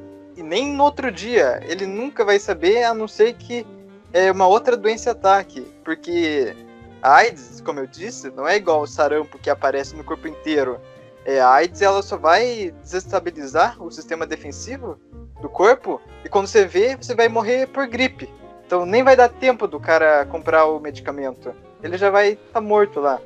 [0.41, 1.61] E nem no outro dia.
[1.67, 3.65] Ele nunca vai saber, a não ser que
[4.11, 5.61] é, uma outra doença ataque.
[5.85, 6.55] Porque
[6.99, 10.81] a AIDS, como eu disse, não é igual o sarampo que aparece no corpo inteiro.
[11.23, 14.99] É, a AIDS ela só vai desestabilizar o sistema defensivo
[15.39, 16.01] do corpo.
[16.25, 18.27] E quando você vê, você vai morrer por gripe.
[18.65, 21.53] Então nem vai dar tempo do cara comprar o medicamento.
[21.83, 23.21] Ele já vai estar tá morto lá.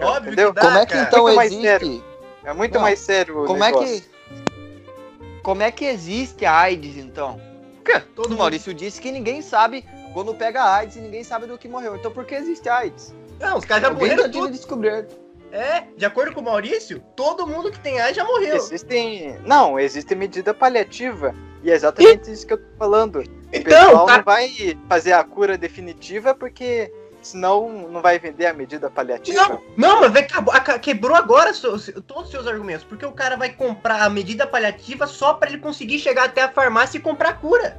[0.00, 0.48] Óbvio Entendeu?
[0.54, 1.06] que dá, Como é que cara.
[1.08, 2.04] então Muito mais existe?
[2.42, 2.80] É muito Não.
[2.80, 4.00] mais sério o Como é negócio.
[4.00, 4.13] que.
[5.44, 7.40] Como é que existe a AIDS então?
[7.74, 11.46] Porque Todo o mundo- Maurício disse que ninguém sabe quando pega AIDS e ninguém sabe
[11.46, 11.94] do que morreu.
[11.94, 13.14] Então por que existe AIDS?
[13.38, 14.50] Não, os caras já Alguém morreram tudo.
[14.50, 15.14] descoberto.
[15.52, 18.56] É, de acordo com o Maurício, todo mundo que tem AIDS já morreu.
[18.56, 19.38] Existem.
[19.44, 21.32] Não, existe medida paliativa.
[21.62, 23.16] E é exatamente isso que eu tô falando.
[23.20, 23.22] O
[23.52, 24.48] Então, pessoal o cara- não vai
[24.88, 26.90] fazer a cura definitiva porque
[27.26, 29.36] senão não vai vender a medida paliativa.
[29.48, 32.84] Não, não, mas acabou- aca- quebrou agora todos os seus argumentos.
[32.84, 36.48] Porque o cara vai comprar a medida paliativa só pra ele conseguir chegar até a
[36.50, 37.76] farmácia e comprar a cura.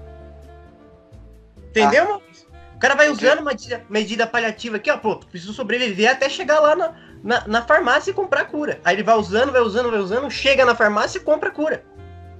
[1.69, 2.45] Entendeu, Maurício?
[2.75, 6.59] O cara vai usando uma medida, medida paliativa aqui, ó, pô, preciso sobreviver até chegar
[6.59, 6.93] lá na,
[7.23, 8.79] na, na farmácia e comprar a cura.
[8.83, 11.83] Aí ele vai usando, vai usando, vai usando, chega na farmácia e compra a cura.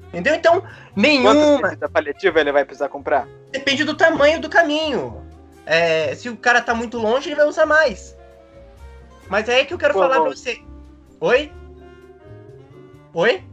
[0.10, 0.36] Entendeu?
[0.36, 0.64] Então,
[0.95, 1.60] nenhuma.
[1.60, 3.28] Quantas da paliativa ele vai precisar comprar?
[3.51, 5.25] Depende do tamanho do caminho.
[5.66, 8.16] É, se o cara tá muito longe, ele vai usar mais.
[9.30, 10.26] Mas é aí que eu quero Pô, falar bom.
[10.26, 10.61] pra você.
[11.20, 11.51] Oi?
[13.13, 13.43] Oi?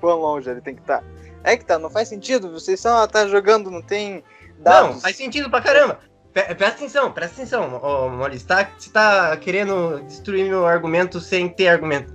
[0.00, 1.02] Quão longe ele tem que estar?
[1.44, 2.50] É que tá, não faz sentido.
[2.52, 4.24] Vocês só tá jogando, não tem
[4.58, 5.02] Não, dados.
[5.02, 6.00] faz sentido pra caramba.
[6.32, 7.80] Pre- Presta atenção, presta atenção,
[8.10, 8.46] Maurício.
[8.46, 12.14] Tá, você tá querendo destruir meu argumento sem ter argumento.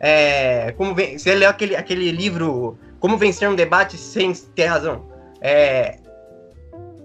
[0.00, 5.06] É, como ven- você leu aquele, aquele livro Como Vencer um Debate Sem Ter Razão.
[5.40, 5.98] É,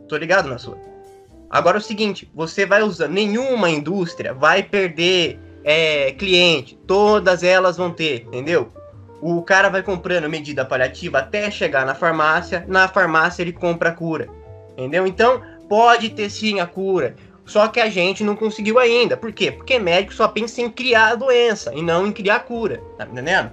[0.07, 0.77] tô ligado na sua.
[1.53, 7.77] Agora é o seguinte, você vai usar, nenhuma indústria vai perder é, cliente, todas elas
[7.77, 8.73] vão ter, entendeu?
[9.21, 13.91] O cara vai comprando medida paliativa até chegar na farmácia, na farmácia ele compra a
[13.91, 14.27] cura,
[14.71, 15.05] entendeu?
[15.05, 19.15] Então, pode ter sim a cura, só que a gente não conseguiu ainda.
[19.15, 19.51] Por quê?
[19.51, 23.05] Porque médico só pensa em criar a doença e não em criar a cura, tá
[23.05, 23.51] entendendo?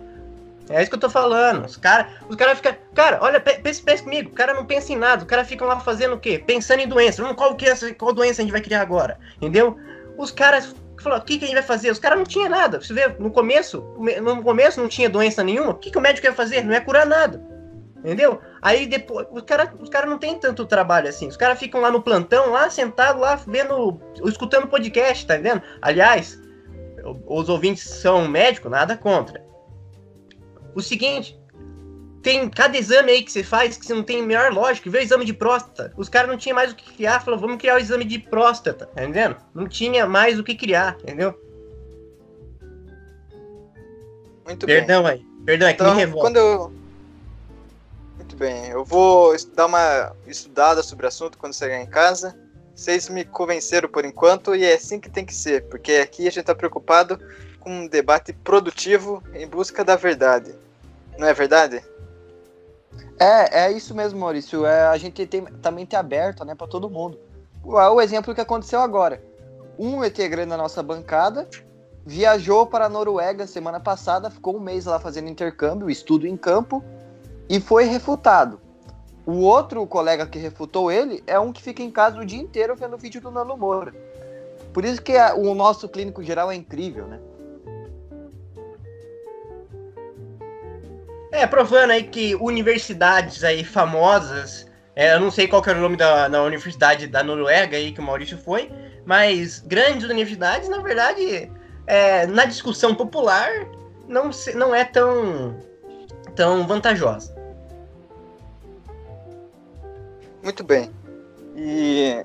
[0.71, 1.65] É isso que eu tô falando.
[1.67, 2.75] Os caras os cara ficam.
[2.95, 4.31] Cara, olha, pe- pensa, pensa comigo.
[4.31, 5.23] O cara não pensa em nada.
[5.23, 6.43] Os caras ficam lá fazendo o quê?
[6.45, 7.23] Pensando em doença.
[7.25, 9.19] Hum, qual, é essa- qual doença a gente vai criar agora?
[9.37, 9.77] Entendeu?
[10.17, 11.91] Os caras falaram, o que, que a gente vai fazer?
[11.91, 12.81] Os caras não tinham nada.
[12.81, 13.83] Você vê, no começo,
[14.23, 15.71] no começo não tinha doença nenhuma.
[15.73, 16.65] O que, que o médico ia fazer?
[16.65, 17.43] Não ia curar nada.
[17.99, 18.41] Entendeu?
[18.63, 21.27] Aí depois, os caras os cara não tem tanto trabalho assim.
[21.29, 25.63] Os caras ficam lá no plantão, lá sentado, lá vendo, escutando podcast, tá entendendo?
[25.83, 26.41] Aliás,
[27.27, 29.43] os ouvintes são médicos, nada contra.
[30.75, 31.39] O seguinte,
[32.23, 34.91] tem cada exame aí que você faz que você não tem a melhor lógica.
[34.91, 35.93] Vê o exame de próstata.
[35.97, 37.21] Os caras não tinham mais o que criar.
[37.21, 38.87] Falaram, vamos criar o exame de próstata.
[38.87, 39.37] Tá entendendo?
[39.55, 41.35] Não tinha mais o que criar, entendeu?
[44.45, 44.77] Muito bem.
[44.77, 45.25] Perdão aí.
[45.45, 46.27] Perdão, é que me Então, revolta.
[46.27, 46.73] quando eu.
[48.17, 52.39] Muito bem, eu vou dar uma estudada sobre o assunto quando chegar em casa.
[52.75, 56.31] Vocês me convenceram por enquanto e é assim que tem que ser, porque aqui a
[56.31, 57.19] gente está preocupado
[57.61, 60.55] com um debate produtivo em busca da verdade.
[61.19, 61.85] Não é verdade?
[63.19, 64.65] É, é isso mesmo, Maurício.
[64.65, 67.19] É, a gente tem também ter aberto, né, para todo mundo.
[67.63, 69.23] O, o exemplo que aconteceu agora.
[69.79, 71.49] Um integrante da nossa bancada
[72.05, 76.83] viajou para a Noruega semana passada, ficou um mês lá fazendo intercâmbio, estudo em campo,
[77.49, 78.61] e foi refutado.
[79.27, 82.75] O outro colega que refutou ele é um que fica em casa o dia inteiro
[82.75, 83.95] vendo vídeo do Nano Moura.
[84.73, 87.21] Por isso que a- o nosso clínico geral é incrível, né?
[91.33, 94.67] É, provando aí que universidades aí famosas,
[94.97, 97.93] é, eu não sei qual que era o nome da, da universidade da Noruega aí
[97.93, 98.71] que o Maurício foi,
[99.07, 101.51] mas grandes universidades, na verdade,
[101.87, 103.49] é, na discussão popular,
[104.09, 105.57] não, se- não é tão,
[106.35, 107.35] tão vantajosa.
[110.43, 110.91] Muito bem.
[111.55, 112.25] E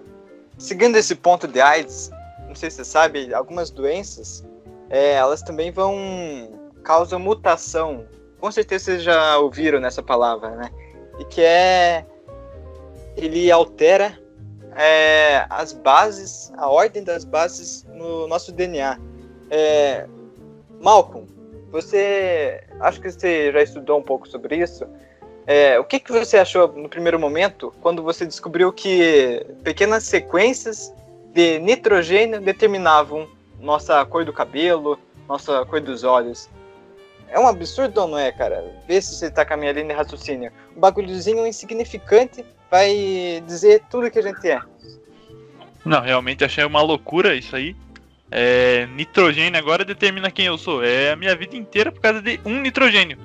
[0.58, 2.10] seguindo esse ponto de AIDS,
[2.48, 4.44] não sei se você sabe, algumas doenças,
[4.90, 8.06] é, elas também vão causam mutação.
[8.46, 10.70] Com certeza vocês já ouviram nessa palavra, né?
[11.18, 12.06] E que é
[13.18, 14.20] ele altera
[14.76, 19.00] é, as bases, a ordem das bases no nosso DNA.
[19.50, 20.06] É,
[20.80, 21.26] Malcolm,
[21.72, 24.86] você acho que você já estudou um pouco sobre isso.
[25.48, 30.94] É, o que, que você achou no primeiro momento quando você descobriu que pequenas sequências
[31.34, 33.28] de nitrogênio determinavam
[33.60, 36.48] nossa cor do cabelo, nossa cor dos olhos?
[37.30, 38.64] É um absurdo ou não é, cara?
[38.88, 40.52] Vê se você tá com a minha linha de raciocínio.
[40.76, 44.62] Um bagulhozinho insignificante vai dizer tudo que a gente é.
[45.84, 47.76] Não, realmente achei uma loucura isso aí.
[48.32, 50.84] É, nitrogênio agora determina quem eu sou.
[50.84, 53.18] É a minha vida inteira por causa de um nitrogênio.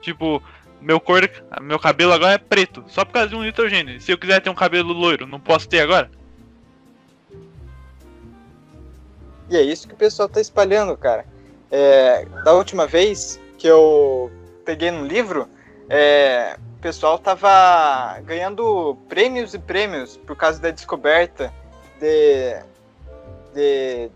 [0.00, 0.42] Tipo,
[0.80, 1.28] meu cor,
[1.62, 4.00] meu cabelo agora é preto, só por causa de um nitrogênio.
[4.00, 6.10] Se eu quiser ter um cabelo loiro, não posso ter agora?
[9.48, 11.24] E é isso que o pessoal tá espalhando, cara.
[11.70, 14.30] É, da última vez que eu
[14.64, 15.48] peguei no livro,
[15.88, 21.52] é, o pessoal tava ganhando prêmios e prêmios por causa da descoberta
[22.00, 22.56] de,
[23.54, 24.10] de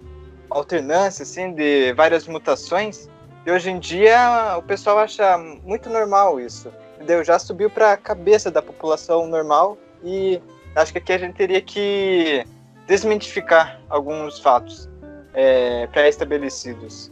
[0.49, 3.09] alternância, assim, de várias mutações.
[3.47, 6.71] E hoje em dia o pessoal acha muito normal isso.
[6.97, 7.25] Entendeu?
[7.25, 10.41] Já subiu para a cabeça da população normal e
[10.77, 12.45] acho que aqui a gente teria que
[12.87, 14.89] desmentificar alguns fatos
[15.33, 17.10] é, pré-estabelecidos.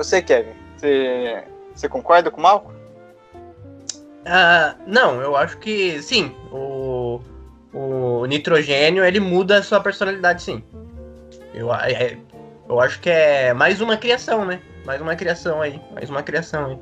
[0.00, 1.44] Você, Kevin, você,
[1.74, 2.72] você concorda com o Malco?
[4.24, 6.34] Ah, não, eu acho que sim.
[6.50, 7.20] O,
[7.70, 10.64] o nitrogênio ele muda a sua personalidade, sim.
[11.52, 12.16] Eu, a- é-
[12.66, 14.62] eu acho que é mais uma criação, né?
[14.86, 15.78] Mais uma criação aí.
[15.92, 16.78] Mais uma criação aí.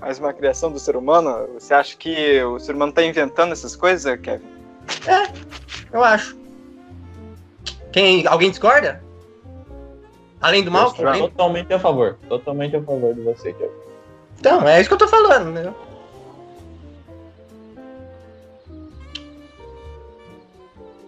[0.00, 1.46] Mais uma criação do ser humano?
[1.54, 4.44] Você acha que o ser humano está inventando essas coisas, Kevin?
[5.92, 6.41] Eu acho.
[7.92, 9.02] Quem, alguém discorda?
[10.40, 11.08] Além do Malcolm?
[11.08, 11.22] Além...
[11.22, 12.18] Totalmente a favor.
[12.28, 13.70] Totalmente a favor de você, Kevin.
[14.38, 15.72] Então, é isso que eu tô falando, né?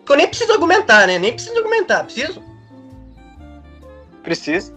[0.08, 1.18] Eu nem preciso argumentar, né?
[1.18, 2.40] Nem preciso argumentar, preciso?
[4.22, 4.74] Preciso.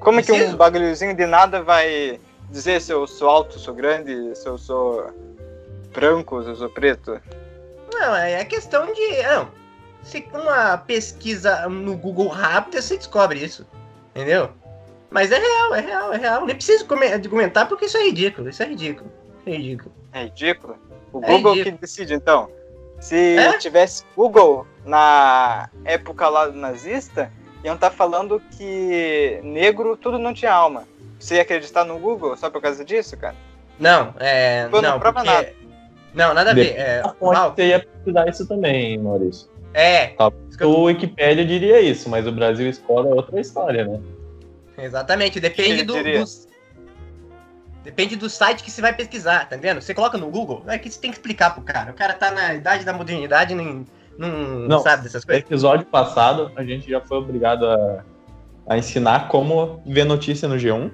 [0.00, 0.38] Como Preciso?
[0.38, 4.48] é que um bagulhozinho de nada vai dizer se eu sou alto, sou grande, se
[4.48, 5.12] eu sou
[5.92, 7.20] branco, se eu sou preto?
[7.92, 9.22] Não, é questão de.
[9.22, 9.48] Não.
[10.02, 13.66] Se uma pesquisa no Google rápida, você descobre isso.
[14.14, 14.50] Entendeu?
[15.10, 16.46] Mas é real, é real, é real.
[16.46, 18.48] Nem preciso comentar porque isso é ridículo.
[18.48, 19.10] Isso é ridículo.
[19.44, 19.92] É ridículo.
[20.12, 20.76] É ridículo?
[21.12, 21.76] O é Google ridículo.
[21.76, 22.48] que decide, então.
[23.00, 23.58] Se é?
[23.58, 27.32] tivesse Google na época lá do nazista,
[27.64, 30.86] iam estar tá falando que negro tudo não tinha alma.
[31.18, 33.34] Você ia acreditar no Google só por causa disso, cara?
[33.78, 34.68] Não, é.
[34.68, 35.34] não, não prova porque...
[35.34, 35.52] nada.
[36.12, 36.74] Não, nada a ver.
[36.76, 39.48] É, Você ia precisar isso também, Maurício.
[39.72, 40.08] É.
[40.08, 40.32] Tá.
[40.62, 44.00] O Wikipedia diria isso, mas o Brasil Escola é outra história, né?
[44.76, 45.94] Exatamente, depende do,
[47.82, 49.80] Depende do site que você vai pesquisar, tá vendo?
[49.80, 51.92] Você coloca no Google, é que você tem que explicar pro cara.
[51.92, 53.86] O cara tá na idade da modernidade, nem,
[54.18, 55.42] não, não sabe dessas coisas.
[55.42, 58.04] No episódio passado, a gente já foi obrigado a,
[58.68, 60.90] a ensinar como ver notícia no G1.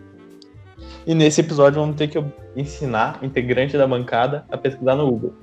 [1.05, 2.25] E nesse episódio vamos ter que
[2.55, 5.35] ensinar o integrante da bancada a pesquisar no Google.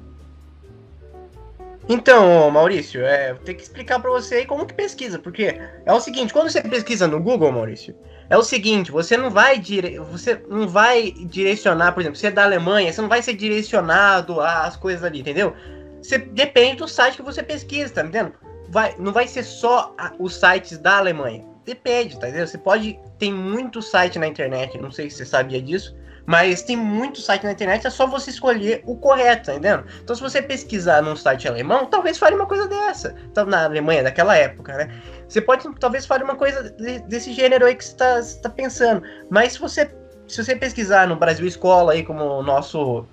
[1.87, 5.99] Então, Maurício, é, tem que explicar para você aí como que pesquisa, porque é o
[5.99, 7.93] seguinte, quando você pesquisa no Google, Maurício,
[8.29, 9.99] é o seguinte, você não vai dire...
[9.99, 14.39] você não vai direcionar, por exemplo, você é da Alemanha, você não vai ser direcionado
[14.39, 15.53] às coisas ali, entendeu?
[16.01, 18.33] Você depende do site que você pesquisa, tá entendendo?
[18.69, 21.45] Vai, não vai ser só a, os sites da Alemanha.
[21.65, 22.47] Depende, tá entendendo?
[22.47, 25.95] Você pode tem muito site na internet, não sei se você sabia disso,
[26.25, 29.85] mas tem muito site na internet, é só você escolher o correto, tá entendendo?
[30.01, 33.13] Então, se você pesquisar num site alemão, talvez fale uma coisa dessa.
[33.29, 35.01] Então, na Alemanha daquela época, né?
[35.27, 39.03] Você pode, talvez, fale uma coisa de, desse gênero aí que você está tá pensando.
[39.29, 39.91] Mas se você,
[40.27, 43.05] se você pesquisar no Brasil Escola aí, como o nosso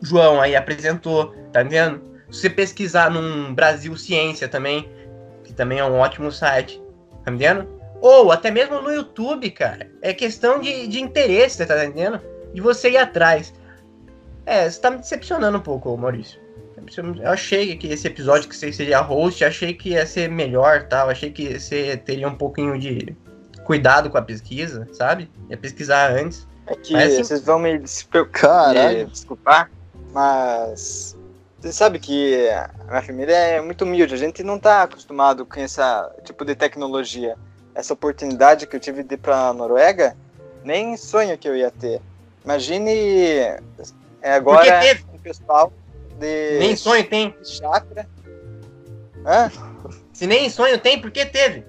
[0.00, 2.00] João aí apresentou, tá entendendo?
[2.30, 4.88] Se você pesquisar num Brasil Ciência também,
[5.42, 6.80] que também é um ótimo site,
[7.24, 7.77] tá entendendo?
[8.00, 9.90] Ou até mesmo no YouTube, cara.
[10.02, 12.20] É questão de, de interesse, tá entendendo?
[12.54, 13.52] De você ir atrás.
[14.46, 16.40] É, você tá me decepcionando um pouco, Maurício.
[17.20, 21.10] Eu achei que esse episódio que você seria host, achei que ia ser melhor, tal.
[21.10, 23.14] Achei que você teria um pouquinho de
[23.64, 25.30] cuidado com a pesquisa, sabe?
[25.50, 26.48] Ia pesquisar antes.
[26.66, 29.70] É que mas, assim, vocês vão me, me desculpar,
[30.12, 31.16] mas
[31.60, 35.60] você sabe que a minha família é muito humilde, a gente não tá acostumado com
[35.60, 35.80] esse
[36.24, 37.36] tipo de tecnologia
[37.78, 40.16] essa oportunidade que eu tive de ir pra Noruega,
[40.64, 42.02] nem sonho que eu ia ter.
[42.44, 42.90] Imagine
[44.20, 44.66] é, agora
[45.14, 45.72] o pessoal
[46.18, 46.58] de.
[46.58, 47.32] Nem sonho tem.
[47.44, 48.08] Chakra.
[49.24, 49.48] Hã?
[50.12, 51.64] Se nem sonho tem, por que teve?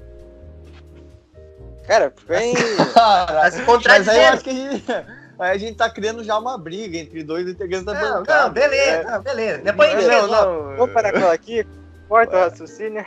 [1.85, 2.55] Cara, vem.
[2.95, 4.17] tá se contradizendo.
[4.17, 4.91] Mas aí eu acho que a gente,
[5.37, 8.45] aí a gente tá criando já uma briga entre dois integrantes da não, bancada.
[8.45, 9.03] Não, beleza, é.
[9.03, 9.57] não, beleza.
[9.59, 10.75] Depois não, não, não.
[10.75, 11.67] Vamos parar com ela aqui,
[12.07, 13.05] corta o raciocínio.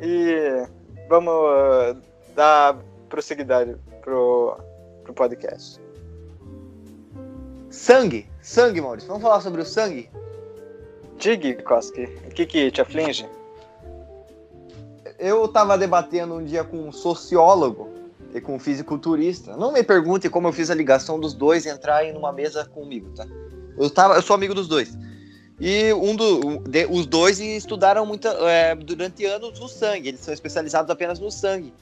[0.00, 0.66] E
[1.08, 2.00] vamos uh,
[2.34, 2.76] dar
[3.08, 4.56] prosseguidade pro,
[5.04, 5.80] pro podcast.
[7.70, 9.08] Sangue, sangue, Maurício.
[9.08, 10.10] Vamos falar sobre o sangue?
[11.18, 13.28] Diga, Koski, o que que te aflige?
[15.18, 17.88] Eu estava debatendo um dia com um sociólogo
[18.32, 19.56] e com um fisiculturista.
[19.56, 23.26] Não me pergunte como eu fiz a ligação dos dois entrarem numa mesa comigo, tá?
[23.76, 24.96] Eu, tava, eu sou amigo dos dois.
[25.60, 30.32] E um do, de, os dois estudaram muito, é, durante anos o sangue, eles são
[30.32, 31.72] especializados apenas no sangue.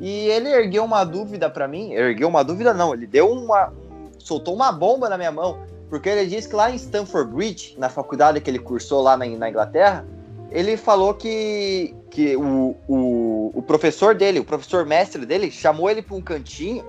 [0.00, 3.72] E ele ergueu uma dúvida para mim, ergueu uma dúvida não, ele deu uma,
[4.18, 5.58] soltou uma bomba na minha mão,
[5.88, 9.26] porque ele disse que lá em Stanford Bridge, na faculdade que ele cursou lá na,
[9.26, 10.04] na Inglaterra,
[10.50, 16.02] ele falou que, que o, o, o professor dele, o professor mestre dele, chamou ele
[16.02, 16.84] para um cantinho,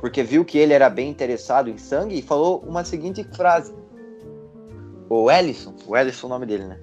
[0.00, 3.74] porque viu que ele era bem interessado em sangue, e falou uma seguinte frase
[5.08, 6.78] o Ellison, o Ellison é o nome dele, né?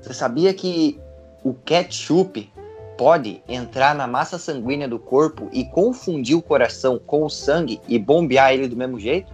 [0.00, 1.00] Você sabia que
[1.44, 2.50] o ketchup
[2.96, 7.98] pode entrar na massa sanguínea do corpo e confundir o coração com o sangue e
[7.98, 9.32] bombear ele do mesmo jeito?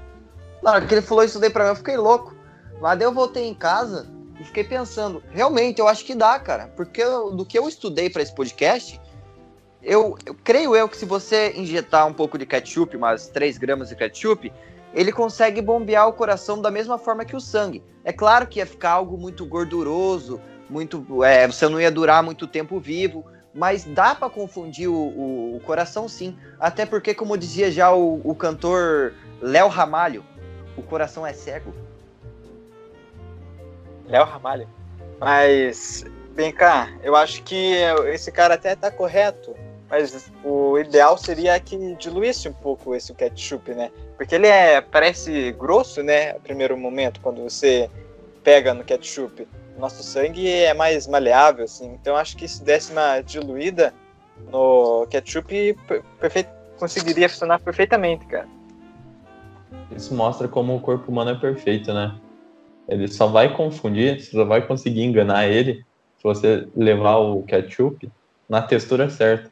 [0.62, 2.34] Na hora que ele falou isso daí pra mim, eu fiquei louco.
[2.80, 4.06] Mas daí eu voltei em casa
[4.40, 6.68] e fiquei pensando, realmente, eu acho que dá, cara.
[6.76, 9.00] Porque eu, do que eu estudei para esse podcast,
[9.82, 13.88] eu, eu, creio eu que se você injetar um pouco de ketchup, umas 3 gramas
[13.88, 14.52] de ketchup,
[14.96, 17.84] ele consegue bombear o coração da mesma forma que o sangue.
[18.02, 20.40] É claro que ia ficar algo muito gorduroso,
[20.70, 23.22] muito, é, você não ia durar muito tempo vivo,
[23.54, 26.34] mas dá para confundir o, o, o, coração sim.
[26.58, 30.24] Até porque, como dizia já o, o cantor Léo Ramalho,
[30.78, 31.74] o coração é cego.
[34.08, 34.66] Léo Ramalho.
[35.20, 36.04] Mas
[36.36, 37.76] Vem cá, eu acho que
[38.12, 39.56] esse cara até tá correto,
[39.88, 43.90] mas o ideal seria que diluísse um pouco esse ketchup, né?
[44.16, 47.88] Porque ele é parece grosso, né, a primeiro momento quando você
[48.42, 49.46] pega no ketchup.
[49.78, 51.92] Nosso sangue é mais maleável assim.
[52.00, 53.92] Então acho que se desse uma diluída
[54.50, 55.76] no ketchup,
[56.78, 58.48] conseguiria funcionar perfeitamente, cara.
[59.94, 62.18] Isso mostra como o corpo humano é perfeito, né?
[62.88, 65.84] Ele só vai confundir, você só vai conseguir enganar ele
[66.16, 68.10] se você levar o ketchup
[68.48, 69.50] na textura certa.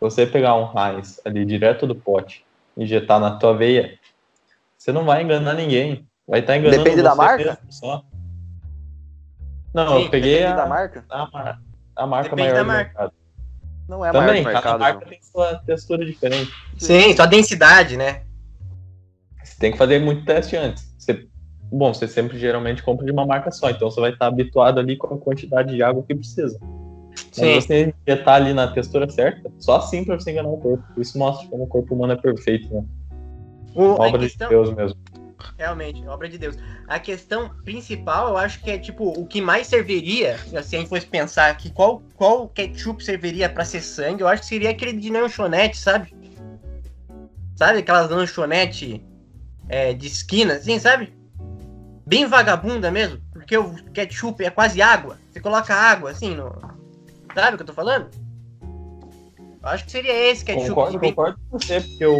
[0.00, 2.42] Se você pegar um Heinz ali direto do pote,
[2.74, 3.98] injetar na tua veia,
[4.78, 6.06] você não vai enganar ninguém.
[6.26, 7.58] Vai estar tá enganando Depende da marca?
[7.68, 8.02] só.
[9.74, 11.04] Não, Sim, eu peguei a, da marca?
[11.10, 11.58] A,
[11.96, 12.84] a marca depende maior da do marca.
[12.84, 13.12] mercado.
[13.86, 14.80] Não é Também, maior cada mercado.
[14.80, 15.10] marca não.
[15.10, 16.50] tem sua textura diferente.
[16.78, 18.22] Sim, sua densidade, né?
[19.44, 20.94] Você tem que fazer muito teste antes.
[20.98, 21.28] Você,
[21.70, 24.96] bom, você sempre geralmente compra de uma marca só, então você vai estar habituado ali
[24.96, 26.58] com a quantidade de água que precisa.
[27.32, 27.54] Sim.
[27.54, 30.84] Mas você injetar ali na textura certa, só assim pra você enganar o corpo.
[30.98, 32.84] Isso mostra como o corpo humano é perfeito, né?
[33.74, 34.98] O, Obra questão, de Deus mesmo.
[35.56, 36.56] Realmente, obra de Deus.
[36.86, 40.88] A questão principal, eu acho que é tipo o que mais serviria, se a gente
[40.88, 44.92] fosse pensar que qual, qual ketchup serviria pra ser sangue, eu acho que seria aquele
[44.92, 46.14] de lanchonete, sabe?
[47.56, 49.04] Sabe aquelas lanchonete
[49.68, 51.12] é, de esquina, assim, sabe?
[52.06, 55.18] Bem vagabunda mesmo, porque o ketchup é quase água.
[55.30, 56.79] Você coloca água assim no.
[57.34, 58.08] Sabe o que eu tô falando?
[59.62, 60.68] Eu acho que seria esse ketchup.
[60.70, 62.18] Concordo, bem- concordo com você, porque o,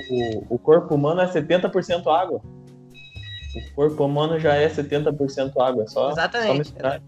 [0.50, 2.40] o corpo humano é 70% água.
[3.54, 6.46] O corpo humano já é 70% água, é só, Exatamente.
[6.48, 7.02] só misturar.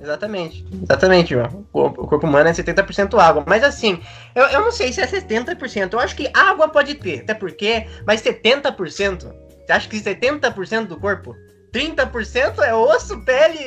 [0.00, 0.64] Exatamente.
[0.80, 1.66] Exatamente, João.
[1.72, 3.42] O o corpo humano é 70% água.
[3.46, 4.00] Mas assim,
[4.34, 5.92] eu, eu não sei se é 70%.
[5.92, 9.26] Eu acho que água pode ter, até porque, mas 70%?
[9.66, 11.34] Você acha que 70% do corpo?
[11.72, 13.58] 30% é osso, pele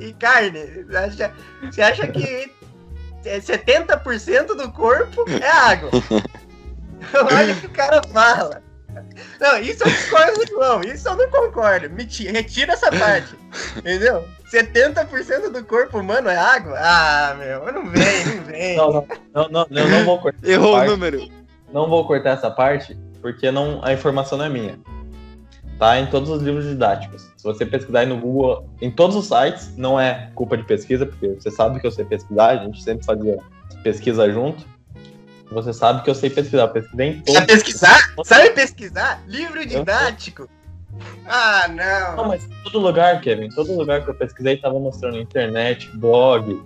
[0.00, 0.84] e- carne.
[0.84, 1.32] Você acha,
[1.62, 2.52] você acha que
[3.24, 5.90] é 70% do corpo é água?
[7.32, 8.62] Olha o que o cara fala.
[9.40, 10.80] Não, isso eu discordo do João.
[10.82, 11.88] Isso eu não concordo.
[11.90, 13.34] Me ti- retira essa parte.
[13.76, 14.26] Entendeu?
[14.52, 16.76] 70% do corpo humano é água?
[16.80, 18.76] Ah, meu, não vem, não vem.
[18.76, 20.38] Não, não, não, não, eu não vou cortar.
[20.42, 21.28] essa Errou o número.
[21.72, 24.78] Não vou cortar essa parte, porque não, a informação não é minha.
[25.78, 27.30] Tá em todos os livros didáticos.
[27.36, 31.06] Se você pesquisar aí no Google, em todos os sites, não é culpa de pesquisa,
[31.06, 33.38] porque você sabe que eu sei pesquisar, a gente sempre fazia
[33.84, 34.66] pesquisa junto.
[35.52, 37.34] Você sabe que eu sei pesquisar, eu pesquisei em todos.
[37.34, 38.14] Sabe pesquisar?
[38.24, 39.22] Sabe pesquisar?
[39.28, 40.48] Livro didático?
[41.26, 42.28] Ah, Não, não.
[42.28, 46.60] mas em todo lugar, Kevin, em todo lugar que eu pesquisei tava mostrando internet, blog.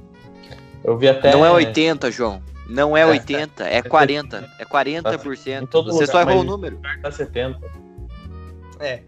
[0.82, 1.32] Eu vi até.
[1.32, 2.42] Não é 80, João.
[2.66, 4.48] Não é É, 80, é 40.
[4.58, 5.68] É Em 40%.
[5.68, 6.80] todo Você lugar, só errou o número.
[7.02, 7.60] Tá 70.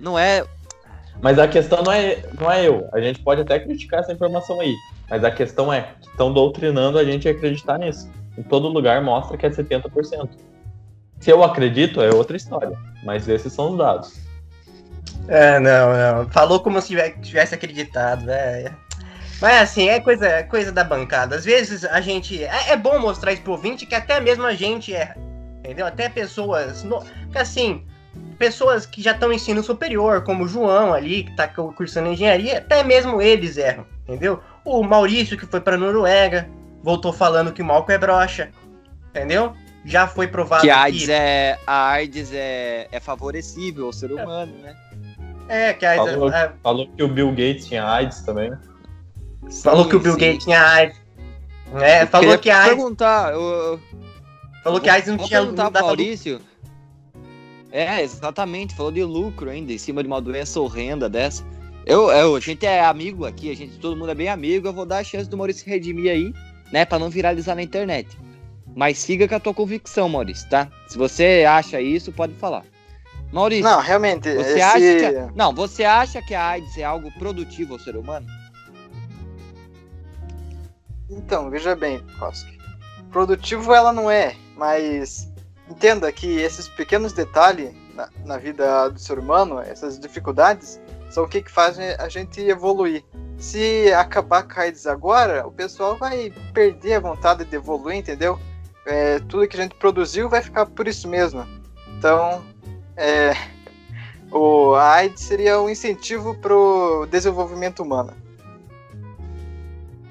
[0.01, 0.45] Não é.
[1.20, 2.89] Mas a questão não é, não é eu.
[2.93, 4.75] A gente pode até criticar essa informação aí.
[5.09, 8.11] Mas a questão é que estão doutrinando a gente a acreditar nisso.
[8.37, 10.29] Em todo lugar mostra que é 70%.
[11.20, 12.77] Se eu acredito, é outra história.
[13.05, 14.25] Mas esses são os dados.
[15.29, 16.31] Ah, não, não.
[16.31, 18.77] Falou como se tivesse- acreditado, velho.
[19.41, 21.37] Mas assim, é coisa, é coisa da bancada.
[21.37, 22.43] Às vezes a gente.
[22.43, 25.16] É, é bom mostrar isso pro ouvinte que até mesmo a gente erra.
[25.59, 25.87] Entendeu?
[25.87, 26.83] Até pessoas.
[26.85, 27.85] No, que assim,
[28.39, 32.09] pessoas que já estão em ensino superior, como o João ali, que tá cu- cursando
[32.11, 33.87] engenharia, até mesmo eles erram.
[34.07, 34.41] Entendeu?
[34.65, 36.49] O Maurício, que foi pra Noruega,
[36.83, 38.51] voltou falando que o Malco é brocha.
[39.11, 39.55] Entendeu?
[39.85, 41.59] Já foi provado Que a AIDS é.
[41.67, 44.75] A AIDS é, é favorecível ao ser humano, né?
[45.49, 48.51] É, que a AIDS Falou, é- falou que o Bill Gates tinha AIDS também.
[49.62, 50.19] Falou Sim, que o Bill sim.
[50.21, 50.97] Gates tinha AIDS.
[51.81, 53.81] É, Eu falou que a AIDS, perguntar, eu, eu-
[54.62, 56.41] falou que a AIDS não vou tinha perguntar não pro dava lucro.
[57.75, 61.45] É, exatamente, falou de lucro ainda, em cima de uma doença horrenda dessa.
[61.85, 64.72] Eu, eu, a gente é amigo aqui, a gente, todo mundo é bem amigo, eu
[64.72, 66.33] vou dar a chance do Maurício se redimir aí,
[66.70, 68.16] né, pra não viralizar na internet.
[68.77, 70.70] Mas siga com a tua convicção, Maurício, tá?
[70.87, 72.64] Se você acha isso, pode falar.
[73.33, 74.62] Maurício, Não, realmente, você esse...
[74.62, 75.37] acha que.
[75.37, 78.29] Não, você acha que a AIDS é algo produtivo ao ser humano?
[81.11, 82.57] Então, veja bem, Koski.
[83.11, 85.34] Produtivo ela não é, mas
[85.69, 91.29] entenda que esses pequenos detalhes na, na vida do ser humano, essas dificuldades, são o
[91.29, 93.05] que, que fazem a gente evoluir.
[93.39, 98.39] Se acabar com a AIDS agora, o pessoal vai perder a vontade de evoluir, entendeu?
[98.87, 101.47] É, tudo que a gente produziu vai ficar por isso mesmo.
[101.97, 102.45] Então,
[102.97, 103.33] é,
[104.31, 108.12] o a AIDS seria um incentivo para o desenvolvimento humano.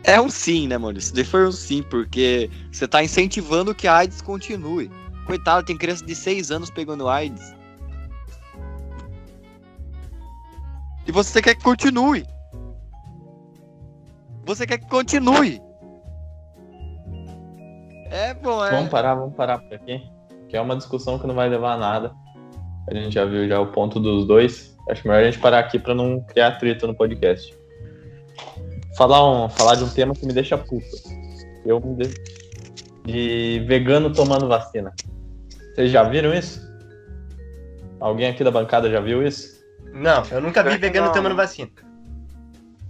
[0.04, 1.16] É um sim, né, Maurício?
[1.16, 4.92] Se for um sim, porque você tá incentivando que a AIDS continue.
[5.26, 7.56] Coitado, tem criança de 6 anos pegando AIDS.
[11.08, 12.26] E você quer que continue.
[14.46, 15.62] Você quer que continue.
[18.10, 18.72] É bom, é.
[18.72, 20.02] Vamos parar, vamos parar por aqui.
[20.50, 22.14] Que é uma discussão que não vai levar a nada.
[22.90, 24.78] A gente já viu já o ponto dos dois.
[24.90, 27.56] Acho melhor a gente parar aqui pra não criar atrito no podcast.
[28.98, 30.86] Falar, um, falar de um tema que me deixa puto.
[31.66, 32.14] Eu me de...
[33.06, 34.94] de vegano tomando vacina.
[35.74, 36.62] Vocês já viram isso?
[38.00, 39.64] Alguém aqui da bancada já viu isso?
[39.94, 41.14] Não, eu nunca vi vegano não.
[41.14, 41.70] tomando vacina.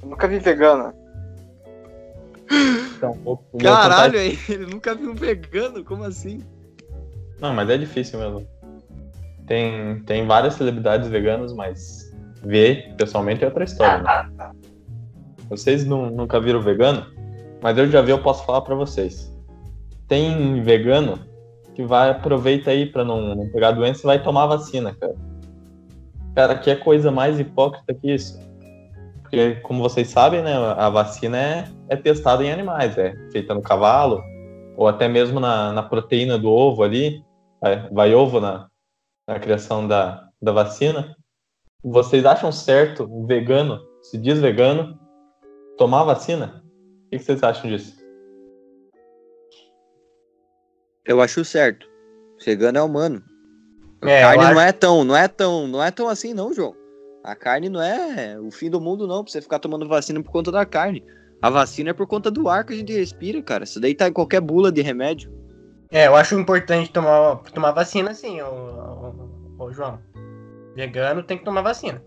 [0.01, 0.93] Eu nunca vi vegano.
[2.97, 6.41] Então, vou- vou contar Caralho, aí, ele nunca viu um vegano, como assim?
[7.39, 8.47] Não, mas é difícil mesmo.
[9.45, 14.01] Tem, tem várias celebridades veganas, mas ver pessoalmente é outra história.
[14.37, 14.51] Né?
[15.49, 17.05] Vocês nu- nunca viram vegano?
[17.61, 19.32] Mas eu já vi, eu posso falar pra vocês.
[20.07, 21.19] Tem vegano
[21.73, 25.15] que vai, aproveita aí pra não, não pegar doença e vai tomar vacina, cara.
[26.35, 28.39] Cara, que é coisa mais hipócrita que isso.
[29.21, 33.61] Porque, como vocês sabem, né, a vacina é, é testada em animais, é feita no
[33.61, 34.21] cavalo,
[34.77, 37.23] ou até mesmo na, na proteína do ovo ali,
[37.61, 38.67] vai, vai ovo na,
[39.27, 41.15] na criação da, da vacina.
[41.83, 44.99] Vocês acham certo um vegano, se diz vegano,
[45.77, 46.63] tomar vacina?
[47.05, 48.02] O que vocês acham disso?
[51.05, 51.87] Eu acho certo.
[52.45, 53.21] Vegano é humano.
[54.01, 56.33] A É, eu carne acho- não é tão, não é tão, não é tão assim
[56.33, 56.75] não, João.
[57.23, 60.31] A carne não é o fim do mundo não, pra você ficar tomando vacina por
[60.31, 61.03] conta da carne.
[61.41, 63.63] A vacina é por conta do ar que a gente respira, cara.
[63.63, 65.31] Isso daí tá em qualquer bula de remédio.
[65.91, 68.47] É, eu acho importante tomar, tomar vacina sim, ô,
[69.57, 69.99] ô, ô, João.
[70.75, 72.01] Vegano tem que tomar vacina.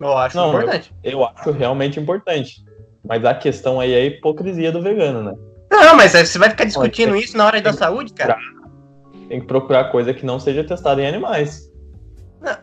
[0.00, 0.94] Eu acho Não, importante.
[1.02, 2.64] Eu acho realmente importante.
[3.04, 5.34] Mas a questão aí é a hipocrisia do vegano, né?
[5.80, 8.36] Não, mas você vai ficar discutindo isso na hora da saúde, cara?
[9.28, 11.70] Tem que procurar coisa que não seja testada em animais.
[12.40, 12.56] Não.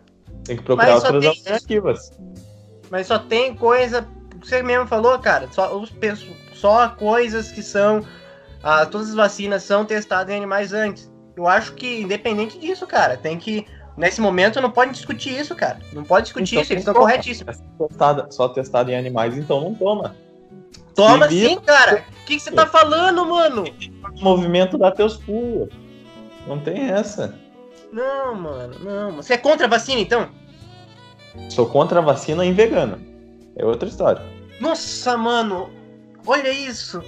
[0.43, 2.11] Tem que procurar só outras tem- alternativas.
[2.89, 4.07] Mas só tem coisa.
[4.41, 5.47] Você mesmo falou, cara.
[5.51, 5.93] Só, os,
[6.53, 8.05] só coisas que são.
[8.63, 11.11] ah, todas as vacinas são testadas em animais antes.
[11.36, 13.66] Eu acho que, independente disso, cara, tem que.
[13.97, 15.80] Nesse momento não pode discutir isso, cara.
[15.93, 17.57] Não pode discutir Então, isso, eles estão corretíssimos.
[17.59, 20.16] É testada- só testada em animais, então não toma.
[20.95, 22.05] Toma sim, cara.
[22.21, 23.65] O que, você tá falando, mano?
[24.19, 25.69] O movimento dá teus pulos.
[26.47, 27.35] Não tem essa.
[27.91, 29.15] Não, mano, não.
[29.17, 30.29] Você é contra a vacina, então?
[31.49, 32.99] Sou contra a vacina em vegano.
[33.55, 34.21] É outra história.
[34.59, 35.69] Nossa, mano.
[36.25, 37.03] Olha isso.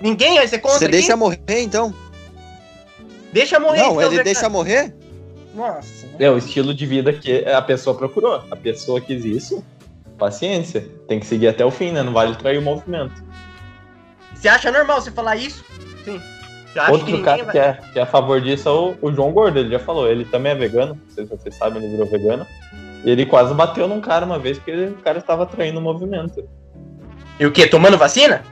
[0.00, 1.94] Ninguém vai ser contra Você deixa morrer então?
[3.32, 3.78] Deixa morrer.
[3.78, 4.34] Não, então, ele verdade.
[4.34, 4.94] deixa morrer?
[5.54, 6.06] Nossa.
[6.18, 8.42] É o estilo de vida que a pessoa procurou.
[8.50, 9.64] A pessoa quis isso.
[10.18, 10.88] Paciência.
[11.08, 12.02] Tem que seguir até o fim, né?
[12.02, 13.22] Não vale trair o movimento.
[14.34, 15.64] Você acha normal você falar isso?
[16.04, 16.20] Sim.
[16.72, 17.52] Que Outro ninguém cara vai...
[17.52, 19.58] que é, que é a favor disso é o, o João Gordo.
[19.58, 20.08] Ele já falou.
[20.08, 20.94] Ele também é vegano.
[20.94, 22.46] Não sei se vocês sabem, ele virou vegano.
[23.04, 25.82] E ele quase bateu num cara uma vez porque ele- o cara estava traindo o
[25.82, 26.44] movimento.
[27.38, 27.66] E o quê?
[27.66, 28.42] Tomando vacina?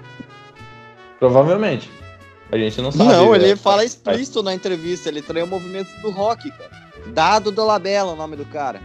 [1.19, 1.91] Provavelmente.
[2.51, 3.11] A gente não sabe.
[3.11, 3.57] Não, ele né?
[3.57, 6.71] fala explícito na entrevista, ele traiu o movimento do rock, cara.
[7.07, 8.81] Dado Dolabella, o nome do cara.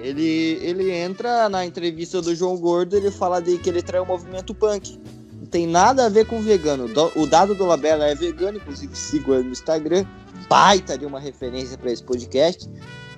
[0.00, 4.06] Ele, ele entra na entrevista do João Gordo, ele fala de que ele traiu o
[4.06, 4.98] movimento punk.
[5.40, 6.86] Não tem nada a ver com vegano.
[6.88, 10.04] Do- O Dado Dolabella é vegano, inclusive sigo ele no Instagram.
[10.48, 12.68] Baita de uma referência para esse podcast.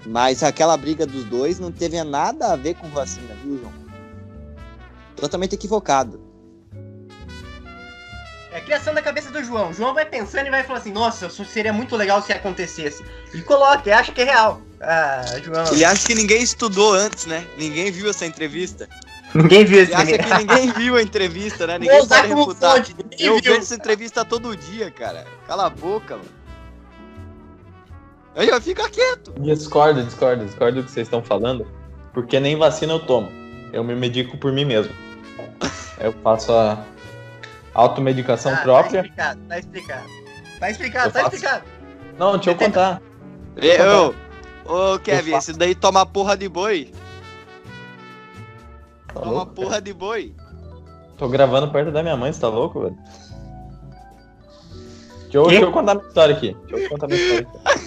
[0.07, 3.72] Mas aquela briga dos dois não teve nada a ver com vacina, viu, João?
[5.16, 6.20] Totalmente equivocado.
[8.53, 9.71] É a criação da cabeça do João.
[9.71, 13.05] O João vai pensando e vai falar assim: Nossa, isso seria muito legal se acontecesse.
[13.33, 14.61] E coloca, e acha que é real.
[14.81, 15.65] Ah, João.
[15.73, 17.47] Ele acha que ninguém estudou antes, né?
[17.57, 18.89] Ninguém viu essa entrevista.
[19.35, 21.79] Ninguém viu esse Ele acha que ninguém viu a entrevista, né?
[21.81, 22.77] Ninguém pode como refutar.
[22.77, 22.97] fonte.
[22.99, 23.43] Ninguém Eu viu.
[23.43, 25.25] vejo essa entrevista todo dia, cara.
[25.47, 26.29] Cala a boca, mano.
[28.35, 29.33] Aí eu fico quieto.
[29.39, 31.67] Discordo, discordo, discordo do que vocês estão falando.
[32.13, 33.31] Porque nem vacina eu tomo.
[33.73, 34.93] Eu me medico por mim mesmo.
[36.01, 36.85] Eu faço a
[37.75, 39.01] automedicação Ah, Tá própria.
[39.01, 40.07] explicado, tá explicado.
[40.59, 41.35] Tá explicado, Eu tá faço.
[41.37, 41.64] explicado.
[42.18, 43.03] Não, deixa eu contar.
[43.57, 44.14] Eu,
[44.64, 46.93] ô, Kevin, esse daí toma porra de boi.
[49.09, 50.35] Tá Toma louco, porra de boi.
[51.16, 52.97] Tô gravando perto da minha mãe, você tá louco, velho?
[55.23, 56.57] Deixa eu, deixa eu contar minha história aqui.
[56.68, 57.81] Deixa eu contar minha história aqui.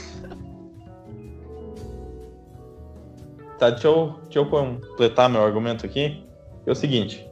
[3.59, 6.25] Tá, deixa eu, deixa eu completar meu argumento aqui.
[6.65, 7.25] É o seguinte.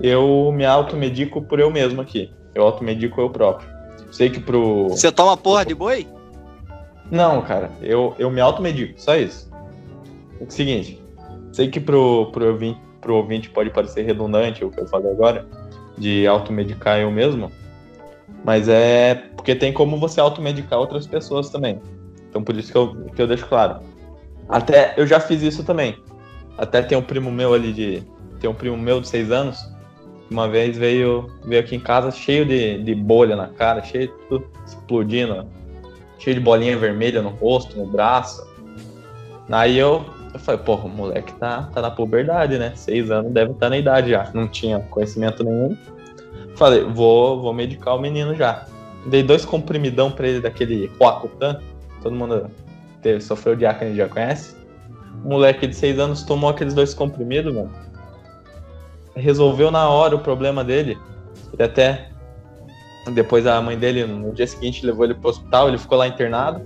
[0.00, 2.30] Eu me automedico por eu mesmo aqui.
[2.54, 3.68] Eu automedico eu próprio.
[4.10, 4.88] Sei que pro.
[4.88, 6.06] Você toma porra de boi?
[7.10, 9.50] Não, cara, eu, eu me automedico, só isso.
[10.40, 11.00] É o seguinte,
[11.52, 15.46] sei que pro, pro, ouvinte, pro ouvinte pode parecer redundante o que eu falei agora,
[15.96, 17.50] de automedicar eu mesmo,
[18.44, 21.80] mas é porque tem como você automedicar outras pessoas também.
[22.28, 23.80] Então por isso que eu, que eu deixo claro.
[24.48, 25.96] Até eu já fiz isso também.
[26.58, 28.02] Até tem um primo meu ali de.
[28.40, 29.75] Tem um primo meu de seis anos
[30.30, 34.14] uma vez veio, veio aqui em casa cheio de, de bolha na cara, cheio de
[34.28, 35.46] tudo explodindo,
[36.18, 38.44] cheio de bolinha vermelha no rosto, no braço.
[39.50, 40.04] Aí eu,
[40.34, 42.72] eu falei, porra, o moleque tá, tá na puberdade, né?
[42.74, 44.30] Seis anos deve estar tá na idade já.
[44.34, 45.76] Não tinha conhecimento nenhum.
[46.56, 48.66] Falei, vou, vou medicar o menino já.
[49.06, 51.60] Dei dois comprimidão pra ele daquele Roacutan.
[52.02, 52.50] Todo mundo
[53.00, 54.56] teve, sofreu de acne já conhece.
[55.24, 57.70] O moleque de seis anos tomou aqueles dois comprimidos, mano.
[59.16, 60.98] Resolveu na hora o problema dele.
[61.52, 62.10] Ele até.
[63.12, 66.60] Depois a mãe dele, no dia seguinte, levou ele pro hospital, ele ficou lá internado.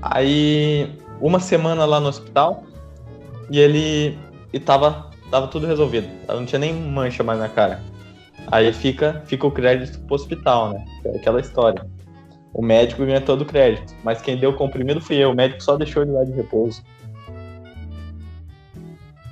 [0.00, 2.62] Aí, uma semana lá no hospital,
[3.50, 4.18] e ele.
[4.52, 6.08] E tava, tava tudo resolvido.
[6.28, 7.82] Não tinha nem mancha mais na cara.
[8.48, 10.84] Aí fica, fica o crédito pro hospital, né?
[11.04, 11.84] É aquela história.
[12.52, 15.32] O médico ganha todo o crédito, mas quem deu o comprimido fui eu.
[15.32, 16.82] O médico só deixou ele lá de repouso.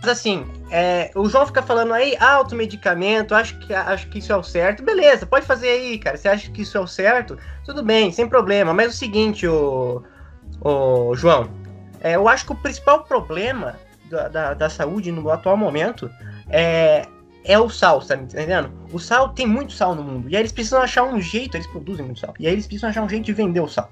[0.02, 4.36] Mas assim, é, o João fica falando aí, automedicamento, acho que, acho que isso é
[4.36, 4.82] o certo.
[4.82, 6.16] Beleza, pode fazer aí, cara.
[6.16, 7.38] Você acha que isso é o certo?
[7.64, 8.74] Tudo bem, sem problema.
[8.74, 10.02] Mas é o seguinte, o,
[10.60, 11.48] o João,
[12.00, 13.78] é, eu acho que o principal problema
[14.10, 16.10] da, da, da saúde no atual momento
[16.50, 17.06] é
[17.44, 18.70] é o sal, tá entendendo?
[18.92, 20.28] O sal tem muito sal no mundo.
[20.30, 22.34] E aí eles precisam achar um jeito, eles produzem muito sal.
[22.38, 23.90] E aí eles precisam achar um jeito de vender o sal.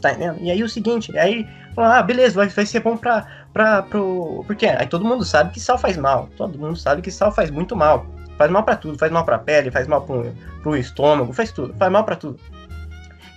[0.00, 0.38] Tá entendendo?
[0.40, 4.44] E aí o seguinte, aí, ah, beleza, vai, vai ser bom pra, pra, pro.
[4.46, 4.66] Por quê?
[4.66, 6.28] Aí todo mundo sabe que sal faz mal.
[6.36, 8.06] Todo mundo sabe que sal faz muito mal.
[8.38, 10.32] Faz mal para tudo, faz mal pra pele, faz mal pro,
[10.62, 12.40] pro estômago, faz tudo, faz mal para tudo.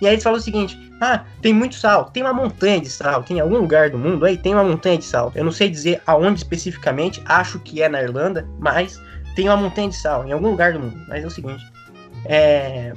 [0.00, 3.22] E aí eles falam o seguinte: ah, tem muito sal, tem uma montanha de sal,
[3.22, 5.30] tem algum lugar do mundo aí, tem uma montanha de sal.
[5.34, 9.00] Eu não sei dizer aonde especificamente, acho que é na Irlanda, mas
[9.36, 11.04] tem uma montanha de sal em algum lugar do mundo.
[11.08, 11.62] Mas é o seguinte:
[12.24, 12.94] é,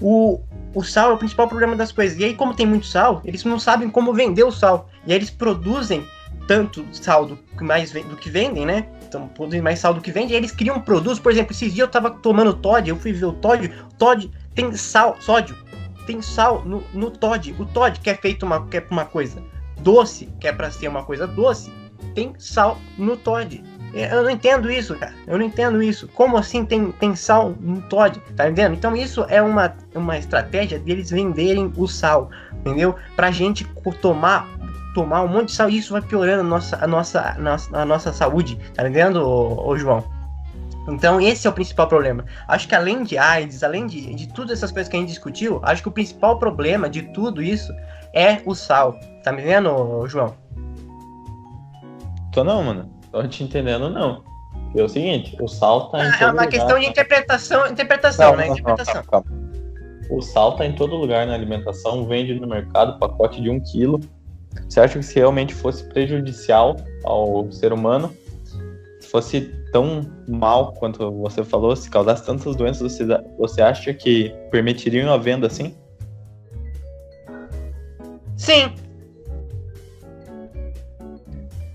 [0.00, 0.40] o,
[0.74, 2.18] o sal é o principal problema das coisas.
[2.18, 4.88] E aí, como tem muito sal, eles não sabem como vender o sal.
[5.06, 6.06] E aí eles produzem
[6.50, 8.84] tanto sal do que, mais, do que vendem, né?
[9.06, 10.36] Então, produzem mais sal do que vendem.
[10.36, 11.20] Eles criam produtos.
[11.20, 13.72] Por exemplo, esses dias eu tava tomando Todd, eu fui ver o Todd.
[13.96, 15.54] Todd tem sal, sódio.
[16.06, 17.54] Tem sal no, no Todd.
[17.56, 19.40] O Todd, que é feito uma, que é uma coisa
[19.78, 21.72] doce, que é pra ser uma coisa doce,
[22.16, 23.62] tem sal no Todd.
[23.94, 25.14] É, eu não entendo isso, cara.
[25.28, 26.08] Eu não entendo isso.
[26.08, 28.20] Como assim tem, tem sal no Todd?
[28.34, 28.74] Tá entendendo?
[28.74, 32.96] Então isso é uma, uma estratégia deles venderem o sal, entendeu?
[33.14, 33.64] Pra gente
[34.00, 34.48] tomar
[34.94, 37.76] tomar um monte de sal e isso vai piorando a nossa, a nossa, a nossa,
[37.76, 40.04] a nossa saúde, tá entendendo, ô, ô, João?
[40.88, 42.24] Então esse é o principal problema.
[42.48, 45.60] Acho que além de AIDS, além de, de todas essas coisas que a gente discutiu,
[45.62, 47.72] acho que o principal problema de tudo isso
[48.14, 48.98] é o sal.
[49.22, 50.34] Tá me vendo, João?
[52.32, 52.90] Tô não, mano.
[53.12, 54.22] Tô te entendendo, não.
[54.74, 56.48] É o seguinte, o sal tá em ah, É uma lugar.
[56.48, 58.46] questão de interpretação, interpretação, não, né?
[58.46, 59.02] Não, interpretação.
[59.12, 59.24] Não,
[60.10, 64.00] o sal tá em todo lugar na alimentação, vende no mercado pacote de um quilo.
[64.68, 68.14] Você acha que se realmente fosse prejudicial ao ser humano,
[69.10, 73.04] fosse tão mal quanto você falou, se causasse tantas doenças, você,
[73.38, 75.74] você acha que permitiriam a venda assim?
[78.36, 78.74] Sim.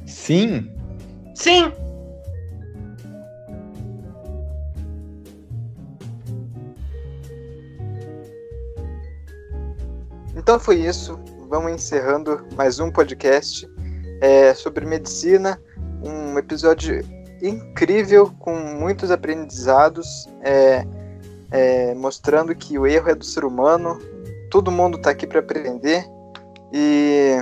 [0.06, 0.72] Sim?
[1.36, 1.72] Sim!
[10.36, 11.20] Então foi isso.
[11.56, 13.66] Vamos encerrando mais um podcast
[14.20, 15.58] é, sobre medicina.
[16.04, 17.00] Um episódio
[17.42, 20.84] incrível, com muitos aprendizados, é,
[21.52, 23.98] é, mostrando que o erro é do ser humano.
[24.52, 26.06] Todo mundo está aqui para aprender.
[26.74, 27.38] E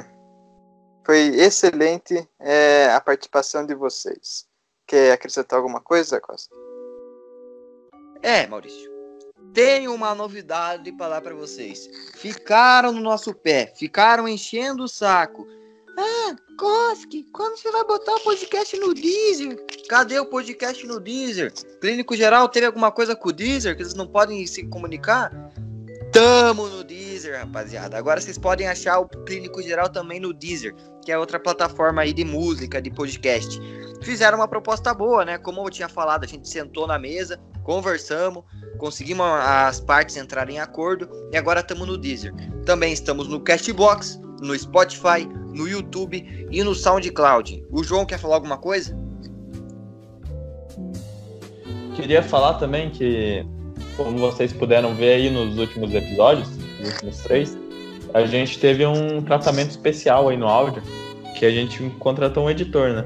[1.04, 4.46] foi excelente é, a participação de vocês.
[4.86, 6.56] Quer acrescentar alguma coisa, Costa?
[8.22, 8.93] É, Maurício.
[9.54, 11.88] Tenho uma novidade para dar para vocês.
[12.16, 15.48] Ficaram no nosso pé, ficaram enchendo o saco.
[15.96, 19.64] Ah, Koski, quando você vai botar o podcast no Deezer?
[19.88, 21.54] Cadê o podcast no Deezer?
[21.80, 25.32] Clínico Geral teve alguma coisa com o Deezer que eles não podem se comunicar?
[26.12, 27.96] Tamo no Deezer, rapaziada.
[27.96, 30.76] Agora vocês podem achar o Clínico Geral também no Deezer,
[31.06, 33.60] que é outra plataforma aí de música, de podcast.
[34.02, 35.38] Fizeram uma proposta boa, né?
[35.38, 38.44] Como eu tinha falado, a gente sentou na mesa, conversamos,
[38.78, 42.34] conseguimos as partes entrarem em acordo e agora estamos no Deezer.
[42.66, 47.66] Também estamos no Castbox, no Spotify, no YouTube e no SoundCloud.
[47.72, 48.98] O João quer falar alguma coisa?
[51.96, 53.46] Queria falar também que
[53.96, 56.50] como vocês puderam ver aí nos últimos episódios,
[56.80, 57.58] nos últimos três,
[58.14, 60.82] a gente teve um tratamento especial aí no áudio,
[61.38, 63.06] que a gente contratou um editor, né?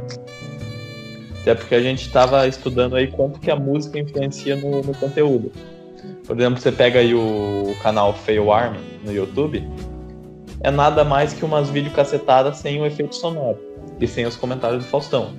[1.48, 5.50] Até porque a gente estava estudando aí quanto que a música influencia no, no, conteúdo.
[6.26, 9.66] Por exemplo, você pega aí o, canal Fail Army no YouTube,
[10.60, 13.58] é nada mais que umas videocacetadas sem o efeito sonoro
[13.98, 15.30] e sem os comentários do Faustão.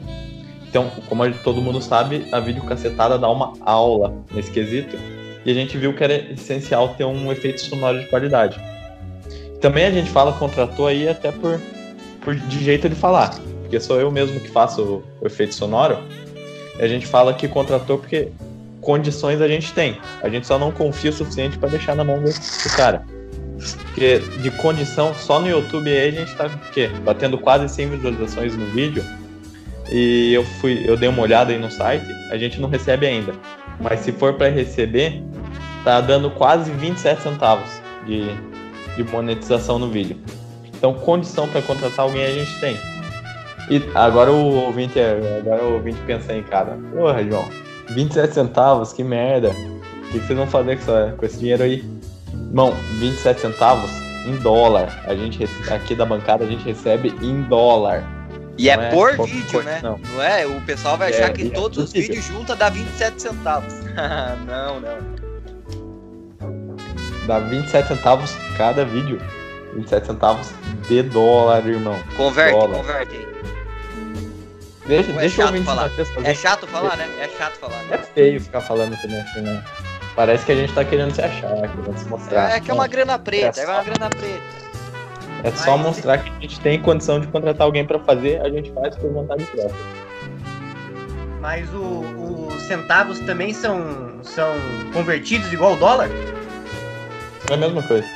[0.67, 4.97] Então, como todo mundo sabe, a videocacetada dá uma aula nesse quesito.
[5.45, 8.59] E a gente viu que era essencial ter um efeito sonoro de qualidade.
[9.61, 11.61] Também a gente fala contratou aí até por,
[12.23, 13.39] por de jeito de falar.
[13.69, 15.99] Porque sou eu mesmo que faço o, efeito sonoro.
[16.81, 18.29] A gente fala que contratou porque
[18.81, 19.99] condições a gente tem.
[20.23, 23.05] A gente só não confia o suficiente para deixar na mão do, do cara.
[23.89, 26.89] Porque de condição, só no YouTube aí a gente tá quê?
[27.05, 29.05] batendo quase 100 visualizações no vídeo.
[29.91, 33.35] E eu fui, eu dei uma olhada aí no site, a gente não recebe ainda.
[33.79, 35.23] Mas se for para receber,
[35.85, 37.69] tá dando quase 27 centavos
[38.07, 38.31] de,
[38.97, 40.17] de monetização no vídeo.
[40.65, 42.98] Então, condição para contratar alguém a gente tem.
[43.71, 47.49] E agora o ouvinte, agora o ouvinte pensa aí, cara, porra, João,
[47.91, 49.51] 27 centavos, que merda.
[49.51, 51.85] O que, vocês vão fazer com, com esse dinheiro aí?
[52.33, 53.91] Irmão, 27 centavos
[54.27, 55.03] em dólar.
[55.07, 58.05] A gente aqui da bancada a gente recebe em dólar.
[58.57, 59.81] E é é, é por vídeo, por, né?
[59.83, 59.99] Não.
[59.99, 60.23] não.
[60.23, 60.47] é?
[60.47, 63.75] O pessoal vai achar é, que todos é os vídeos juntos dá 27 centavos.
[64.47, 65.19] não, não.
[67.27, 69.21] Dá 27 centavos cada vídeo.
[69.75, 70.51] 27 centavos
[70.89, 71.97] de dólar, irmão.
[72.17, 72.79] Converte, dólar.
[72.79, 73.38] converte aí.
[74.89, 75.91] Deixa, é deixa eu falar.
[76.25, 77.07] É chato falar, né?
[77.21, 77.83] É chato falar.
[77.85, 77.97] Né?
[77.97, 79.63] É feio ficar falando também assim, né?
[80.17, 82.57] Parece que a gente tá querendo se achar, querendo se mostrar.
[82.57, 84.43] É, que é uma grana preta, é, é uma grana preta.
[85.45, 85.87] É só Mas...
[85.87, 89.13] mostrar que a gente tem condição de contratar alguém para fazer, a gente faz por
[89.13, 89.77] vontade própria.
[91.39, 94.55] Mas os centavos também são, são
[94.95, 96.09] convertidos igual o dólar?
[97.51, 98.09] É a mesma coisa.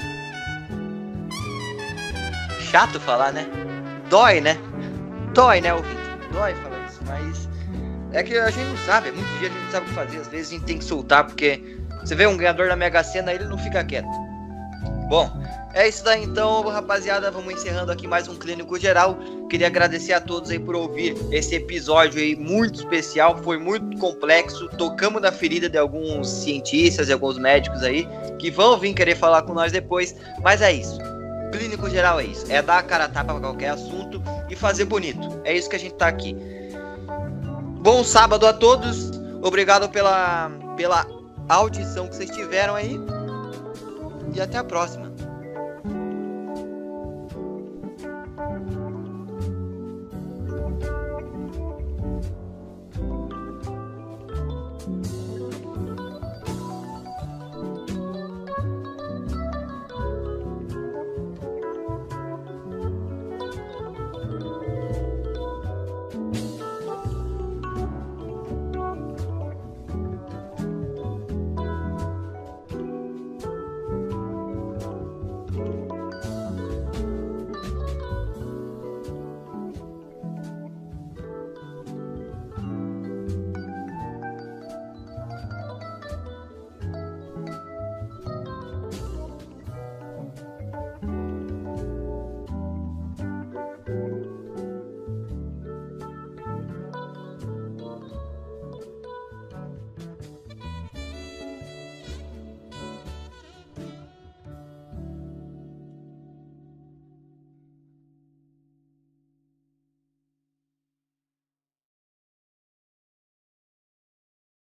[2.58, 3.46] Chato falar, né?
[4.08, 4.56] Dói, né?
[5.34, 6.01] Dói, né, ouvinte?
[6.32, 7.48] Dói falar isso, mas
[8.12, 9.94] é que a gente não sabe, é muitos dias a gente não sabe o que
[9.94, 13.02] fazer, às vezes a gente tem que soltar, porque você vê um ganhador da Mega
[13.04, 14.08] Sena, ele não fica quieto.
[15.08, 15.30] Bom,
[15.74, 17.30] é isso daí então, rapaziada.
[17.30, 19.18] Vamos encerrando aqui mais um Clínico Geral.
[19.48, 23.36] Queria agradecer a todos aí por ouvir esse episódio aí muito especial.
[23.42, 24.68] Foi muito complexo.
[24.70, 29.42] Tocamos na ferida de alguns cientistas e alguns médicos aí que vão vir querer falar
[29.42, 30.16] com nós depois.
[30.42, 30.98] Mas é isso.
[31.52, 32.50] Clínico Geral é isso.
[32.50, 35.40] É dar a cara a tapa pra qualquer assunto e fazer bonito.
[35.44, 36.36] É isso que a gente tá aqui.
[37.80, 39.10] Bom sábado a todos.
[39.42, 41.06] Obrigado pela, pela
[41.48, 42.98] audição que vocês tiveram aí.
[44.34, 45.11] E até a próxima.